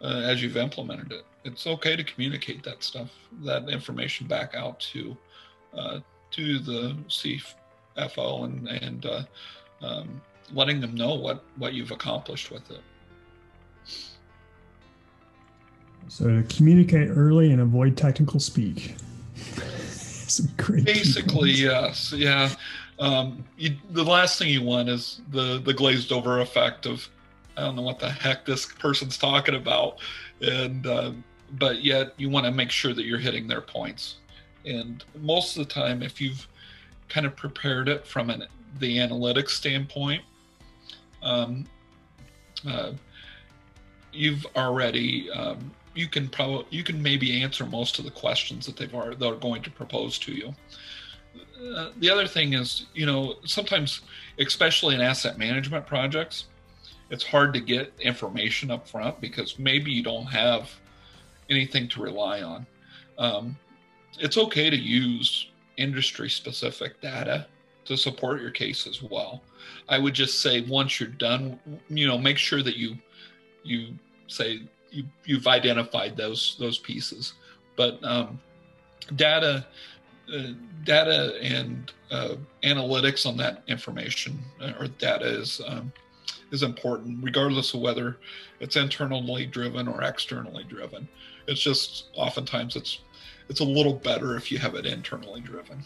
uh, 0.02 0.22
as 0.24 0.42
you've 0.42 0.56
implemented 0.56 1.12
it. 1.12 1.24
It's 1.48 1.66
okay 1.66 1.96
to 1.96 2.04
communicate 2.04 2.62
that 2.64 2.82
stuff, 2.82 3.10
that 3.42 3.68
information 3.68 4.26
back 4.26 4.54
out 4.54 4.78
to 4.92 5.16
uh, 5.76 6.00
to 6.32 6.58
the 6.58 6.96
CFO 7.08 8.44
and 8.44 8.68
and 8.68 9.06
uh, 9.06 9.22
um, 9.82 10.20
letting 10.52 10.80
them 10.80 10.94
know 10.94 11.14
what 11.14 11.44
what 11.56 11.74
you've 11.74 11.90
accomplished 11.90 12.50
with 12.50 12.70
it. 12.70 12.80
So 16.08 16.26
to 16.26 16.42
communicate 16.54 17.08
early 17.10 17.52
and 17.52 17.60
avoid 17.60 17.96
technical 17.96 18.40
speak. 18.40 18.94
Some 19.88 20.48
great. 20.56 20.84
Basically, 20.84 21.50
yes, 21.50 22.12
yeah. 22.12 22.50
Um, 22.98 23.44
you, 23.56 23.76
the 23.90 24.04
last 24.04 24.38
thing 24.38 24.48
you 24.48 24.62
want 24.62 24.88
is 24.88 25.20
the 25.30 25.58
the 25.58 25.72
glazed 25.72 26.12
over 26.12 26.40
effect 26.40 26.86
of 26.86 27.08
I 27.56 27.62
don't 27.62 27.76
know 27.76 27.82
what 27.82 27.98
the 27.98 28.10
heck 28.10 28.44
this 28.44 28.66
person's 28.66 29.18
talking 29.18 29.54
about, 29.54 29.98
and 30.40 30.86
uh, 30.86 31.12
but 31.52 31.84
yet 31.84 32.12
you 32.16 32.28
want 32.28 32.46
to 32.46 32.52
make 32.52 32.70
sure 32.70 32.92
that 32.94 33.04
you're 33.04 33.18
hitting 33.18 33.46
their 33.46 33.60
points. 33.60 34.16
And 34.64 35.04
most 35.20 35.56
of 35.56 35.66
the 35.66 35.72
time, 35.72 36.02
if 36.02 36.20
you've 36.20 36.46
kind 37.08 37.26
of 37.26 37.36
prepared 37.36 37.88
it 37.88 38.06
from 38.06 38.30
an 38.30 38.44
the 38.78 38.98
analytics 38.98 39.50
standpoint, 39.50 40.22
um, 41.22 41.64
uh, 42.68 42.92
you've 44.12 44.46
already 44.56 45.30
um, 45.30 45.70
you 45.94 46.06
can 46.06 46.28
probably 46.28 46.66
you 46.70 46.84
can 46.84 47.02
maybe 47.02 47.42
answer 47.42 47.64
most 47.66 47.98
of 47.98 48.04
the 48.04 48.10
questions 48.10 48.66
that 48.66 48.76
they've 48.76 48.94
already 48.94 49.16
they're 49.16 49.34
going 49.34 49.62
to 49.62 49.70
propose 49.70 50.18
to 50.18 50.32
you. 50.32 50.54
Uh, 51.74 51.90
the 51.96 52.08
other 52.08 52.26
thing 52.26 52.52
is, 52.52 52.86
you 52.94 53.04
know, 53.04 53.34
sometimes, 53.44 54.02
especially 54.38 54.94
in 54.94 55.00
asset 55.00 55.38
management 55.38 55.86
projects, 55.86 56.44
it's 57.10 57.24
hard 57.24 57.52
to 57.54 57.60
get 57.60 57.92
information 58.00 58.70
up 58.70 58.86
front 58.86 59.20
because 59.20 59.58
maybe 59.58 59.90
you 59.90 60.02
don't 60.02 60.26
have 60.26 60.70
anything 61.50 61.88
to 61.88 62.02
rely 62.02 62.42
on. 62.42 62.66
Um, 63.18 63.56
it's 64.18 64.38
okay 64.38 64.70
to 64.70 64.76
use 64.76 65.48
industry 65.76 66.28
specific 66.28 67.00
data 67.00 67.46
to 67.84 67.96
support 67.96 68.40
your 68.40 68.50
case 68.50 68.86
as 68.86 69.02
well. 69.02 69.42
I 69.88 69.98
would 69.98 70.14
just 70.14 70.42
say 70.42 70.60
once 70.62 71.00
you're 71.00 71.08
done, 71.08 71.58
you 71.88 72.06
know, 72.06 72.18
make 72.18 72.38
sure 72.38 72.62
that 72.62 72.76
you 72.76 72.96
you 73.64 73.94
say 74.26 74.62
you, 74.90 75.04
you've 75.24 75.46
identified 75.46 76.16
those 76.16 76.56
those 76.58 76.78
pieces. 76.78 77.34
But 77.76 78.02
um, 78.04 78.40
data 79.16 79.66
uh, 80.34 80.52
data 80.84 81.38
and 81.42 81.90
uh, 82.10 82.34
analytics 82.62 83.26
on 83.26 83.36
that 83.38 83.62
information 83.66 84.38
uh, 84.60 84.72
or 84.78 84.88
data 84.88 85.26
is 85.26 85.60
um, 85.66 85.92
is 86.50 86.62
important, 86.62 87.18
regardless 87.22 87.74
of 87.74 87.80
whether 87.80 88.18
it's 88.60 88.76
internally 88.76 89.46
driven 89.46 89.88
or 89.88 90.02
externally 90.02 90.64
driven. 90.64 91.08
It's 91.48 91.60
just 91.60 92.04
oftentimes 92.14 92.76
it's 92.76 93.00
it's 93.48 93.60
a 93.60 93.64
little 93.64 93.94
better 93.94 94.36
if 94.36 94.52
you 94.52 94.58
have 94.58 94.74
it 94.74 94.84
internally 94.84 95.40
driven. 95.40 95.82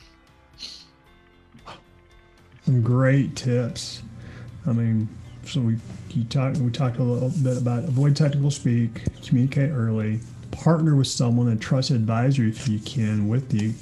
Some 2.64 2.82
great 2.82 3.36
tips. 3.36 4.02
I 4.66 4.72
mean, 4.72 5.08
so 5.44 5.60
we 5.60 5.78
you 6.10 6.24
talked 6.24 6.58
we 6.58 6.70
talked 6.70 6.98
a 6.98 7.02
little 7.02 7.32
bit 7.42 7.56
about 7.56 7.84
avoid 7.84 8.16
technical 8.16 8.50
speak, 8.50 9.02
communicate 9.24 9.70
early, 9.70 10.20
partner 10.50 10.96
with 10.96 11.06
someone, 11.06 11.48
a 11.48 11.56
trusted 11.56 11.96
advisor 11.96 12.44
if 12.44 12.68
you 12.68 12.80
can 12.80 13.28
with 13.28 13.48
the 13.48 13.72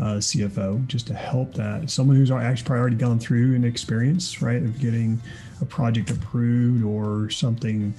uh, 0.00 0.18
CFO, 0.18 0.86
just 0.86 1.06
to 1.08 1.14
help 1.14 1.54
that 1.54 1.90
someone 1.90 2.16
who's 2.16 2.30
actually 2.30 2.64
probably 2.64 2.80
already 2.80 2.96
gone 2.96 3.18
through 3.18 3.54
an 3.54 3.64
experience, 3.64 4.40
right, 4.42 4.62
of 4.62 4.80
getting 4.80 5.20
a 5.60 5.64
project 5.64 6.10
approved 6.10 6.84
or 6.84 7.30
something 7.30 7.94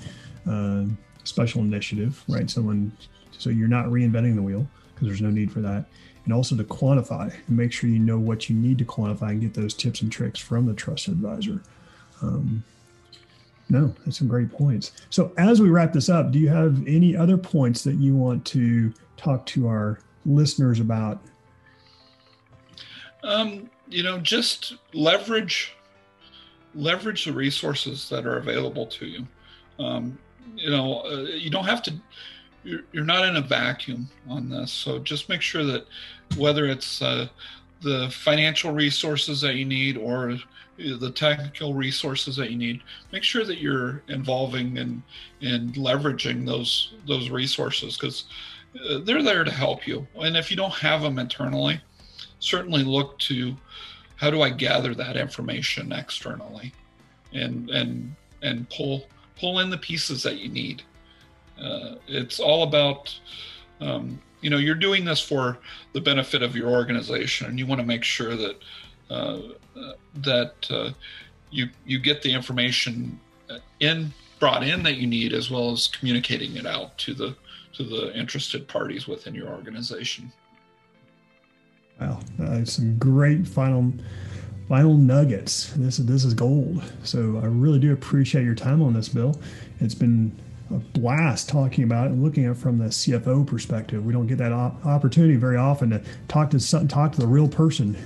uh, 0.49 0.83
special 1.23 1.61
initiative, 1.61 2.21
right? 2.27 2.49
Someone 2.49 2.91
so 3.37 3.49
you're 3.49 3.67
not 3.67 3.85
reinventing 3.85 4.35
the 4.35 4.41
wheel 4.41 4.67
because 4.93 5.07
there's 5.07 5.21
no 5.21 5.29
need 5.29 5.51
for 5.51 5.61
that. 5.61 5.85
And 6.23 6.33
also 6.33 6.55
to 6.55 6.63
quantify 6.63 7.31
and 7.47 7.57
make 7.57 7.71
sure 7.71 7.89
you 7.89 7.99
know 7.99 8.17
what 8.17 8.49
you 8.49 8.55
need 8.55 8.77
to 8.79 8.85
quantify 8.85 9.29
and 9.29 9.41
get 9.41 9.53
those 9.53 9.73
tips 9.73 10.01
and 10.01 10.11
tricks 10.11 10.39
from 10.39 10.65
the 10.65 10.73
trusted 10.73 11.13
advisor. 11.13 11.61
Um, 12.21 12.63
no, 13.69 13.93
that's 14.05 14.17
some 14.17 14.27
great 14.27 14.51
points. 14.51 14.91
So 15.09 15.31
as 15.37 15.61
we 15.61 15.69
wrap 15.69 15.93
this 15.93 16.09
up, 16.09 16.31
do 16.31 16.39
you 16.39 16.49
have 16.49 16.87
any 16.87 17.15
other 17.15 17.37
points 17.37 17.83
that 17.83 17.95
you 17.95 18.15
want 18.15 18.45
to 18.45 18.93
talk 19.17 19.45
to 19.47 19.67
our 19.67 19.99
listeners 20.25 20.79
about? 20.79 21.21
Um, 23.23 23.69
you 23.89 24.03
know, 24.03 24.19
just 24.19 24.75
leverage 24.93 25.75
leverage 26.75 27.25
the 27.25 27.31
resources 27.31 28.09
that 28.09 28.25
are 28.25 28.37
available 28.37 28.85
to 28.85 29.05
you. 29.05 29.25
Um, 29.79 30.17
you 30.55 30.69
know, 30.69 31.01
uh, 31.01 31.21
you 31.21 31.49
don't 31.49 31.65
have 31.65 31.81
to 31.83 31.93
you're, 32.65 32.81
you're 32.91 33.05
not 33.05 33.25
in 33.25 33.37
a 33.37 33.41
vacuum 33.41 34.09
on 34.27 34.49
this. 34.49 34.71
So 34.71 34.99
just 34.99 35.29
make 35.29 35.41
sure 35.41 35.63
that 35.63 35.85
whether 36.37 36.65
it's 36.65 37.01
uh, 37.01 37.27
the 37.81 38.09
financial 38.09 38.73
resources 38.73 39.39
that 39.41 39.55
you 39.55 39.65
need 39.65 39.97
or 39.97 40.37
the 40.77 41.11
technical 41.11 41.73
resources 41.73 42.35
that 42.35 42.51
you 42.51 42.57
need, 42.57 42.81
make 43.13 43.23
sure 43.23 43.45
that 43.45 43.59
you're 43.59 44.03
involving 44.09 44.77
and 44.77 45.01
and 45.41 45.73
leveraging 45.75 46.45
those 46.45 46.93
those 47.07 47.29
resources 47.29 47.97
because 47.97 48.25
uh, 48.89 48.97
they're 48.99 49.23
there 49.23 49.43
to 49.43 49.51
help 49.51 49.87
you. 49.87 50.05
And 50.15 50.35
if 50.35 50.51
you 50.51 50.57
don't 50.57 50.73
have 50.73 51.01
them 51.01 51.19
internally, 51.19 51.79
certainly 52.39 52.83
look 52.83 53.17
to 53.19 53.55
how 54.17 54.29
do 54.29 54.41
I 54.41 54.49
gather 54.49 54.93
that 54.95 55.15
information 55.15 55.91
externally, 55.91 56.73
and 57.33 57.69
and 57.69 58.15
and 58.41 58.69
pull 58.69 59.07
pull 59.39 59.59
in 59.59 59.69
the 59.69 59.77
pieces 59.77 60.23
that 60.23 60.39
you 60.39 60.49
need. 60.49 60.83
Uh, 61.61 61.95
it's 62.07 62.39
all 62.39 62.63
about, 62.63 63.17
um, 63.81 64.21
you 64.41 64.49
know, 64.49 64.57
you're 64.57 64.75
doing 64.75 65.05
this 65.05 65.21
for 65.21 65.57
the 65.93 66.01
benefit 66.01 66.43
of 66.43 66.55
your 66.55 66.69
organization, 66.69 67.47
and 67.47 67.57
you 67.59 67.65
want 67.65 67.79
to 67.79 67.87
make 67.87 68.03
sure 68.03 68.35
that 68.35 68.55
uh, 69.09 69.39
that 70.15 70.53
uh, 70.69 70.91
you 71.51 71.69
you 71.85 71.99
get 71.99 72.21
the 72.21 72.31
information 72.31 73.19
in 73.79 74.11
brought 74.39 74.63
in 74.63 74.83
that 74.83 74.97
you 74.97 75.07
need, 75.07 75.33
as 75.33 75.49
well 75.49 75.71
as 75.71 75.87
communicating 75.87 76.55
it 76.57 76.65
out 76.65 76.97
to 76.97 77.13
the 77.13 77.35
to 77.73 77.83
the 77.83 78.17
interested 78.17 78.67
parties 78.67 79.07
within 79.07 79.35
your 79.35 79.49
organization. 79.49 80.31
Wow, 81.99 82.19
uh, 82.41 82.65
some 82.65 82.97
great 82.97 83.47
final 83.47 83.93
final 84.67 84.95
nuggets. 84.95 85.73
This 85.75 85.99
is 85.99 86.05
this 86.05 86.25
is 86.25 86.33
gold. 86.33 86.83
So 87.03 87.39
I 87.41 87.45
really 87.45 87.79
do 87.79 87.93
appreciate 87.93 88.43
your 88.43 88.55
time 88.55 88.81
on 88.81 88.93
this, 88.93 89.09
Bill. 89.09 89.39
It's 89.79 89.95
been 89.95 90.37
a 90.71 90.77
blast 90.97 91.47
talking 91.49 91.83
about 91.83 92.07
it 92.07 92.11
and 92.11 92.23
looking 92.23 92.45
at 92.45 92.51
it 92.51 92.57
from 92.57 92.77
the 92.77 92.85
CFO 92.85 93.45
perspective. 93.45 94.03
We 94.03 94.13
don't 94.13 94.27
get 94.27 94.37
that 94.39 94.51
op- 94.51 94.85
opportunity 94.85 95.35
very 95.35 95.57
often 95.57 95.91
to 95.91 96.01
talk 96.27 96.49
to 96.51 96.59
some, 96.59 96.87
talk 96.87 97.11
to 97.13 97.19
the 97.19 97.27
real 97.27 97.47
person 97.47 97.97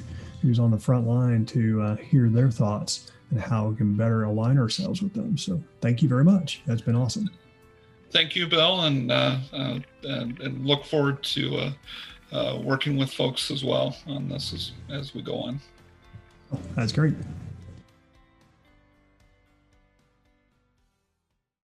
who's 0.41 0.59
on 0.59 0.71
the 0.71 0.79
front 0.79 1.07
line 1.07 1.45
to 1.47 1.81
uh, 1.81 1.95
hear 1.97 2.29
their 2.29 2.51
thoughts 2.51 3.11
and 3.31 3.39
how 3.39 3.67
we 3.67 3.75
can 3.75 3.95
better 3.95 4.23
align 4.23 4.57
ourselves 4.57 5.01
with 5.01 5.13
them. 5.13 5.37
So 5.37 5.61
thank 5.81 6.01
you 6.01 6.09
very 6.09 6.23
much. 6.23 6.61
That's 6.65 6.81
been 6.81 6.95
awesome. 6.95 7.29
Thank 8.11 8.35
you, 8.35 8.47
Bill, 8.47 8.81
and 8.81 9.11
uh, 9.11 9.37
uh, 9.53 9.79
and, 10.03 10.39
and, 10.39 10.65
look 10.65 10.83
forward 10.83 11.21
to 11.23 11.57
uh, 11.57 11.71
uh, 12.31 12.59
working 12.59 12.97
with 12.97 13.13
folks 13.13 13.51
as 13.51 13.63
well 13.63 13.95
on 14.07 14.27
this 14.27 14.51
as, 14.51 14.71
as 14.89 15.13
we 15.13 15.21
go 15.21 15.35
on. 15.35 15.61
That's 16.75 16.91
great. 16.91 17.13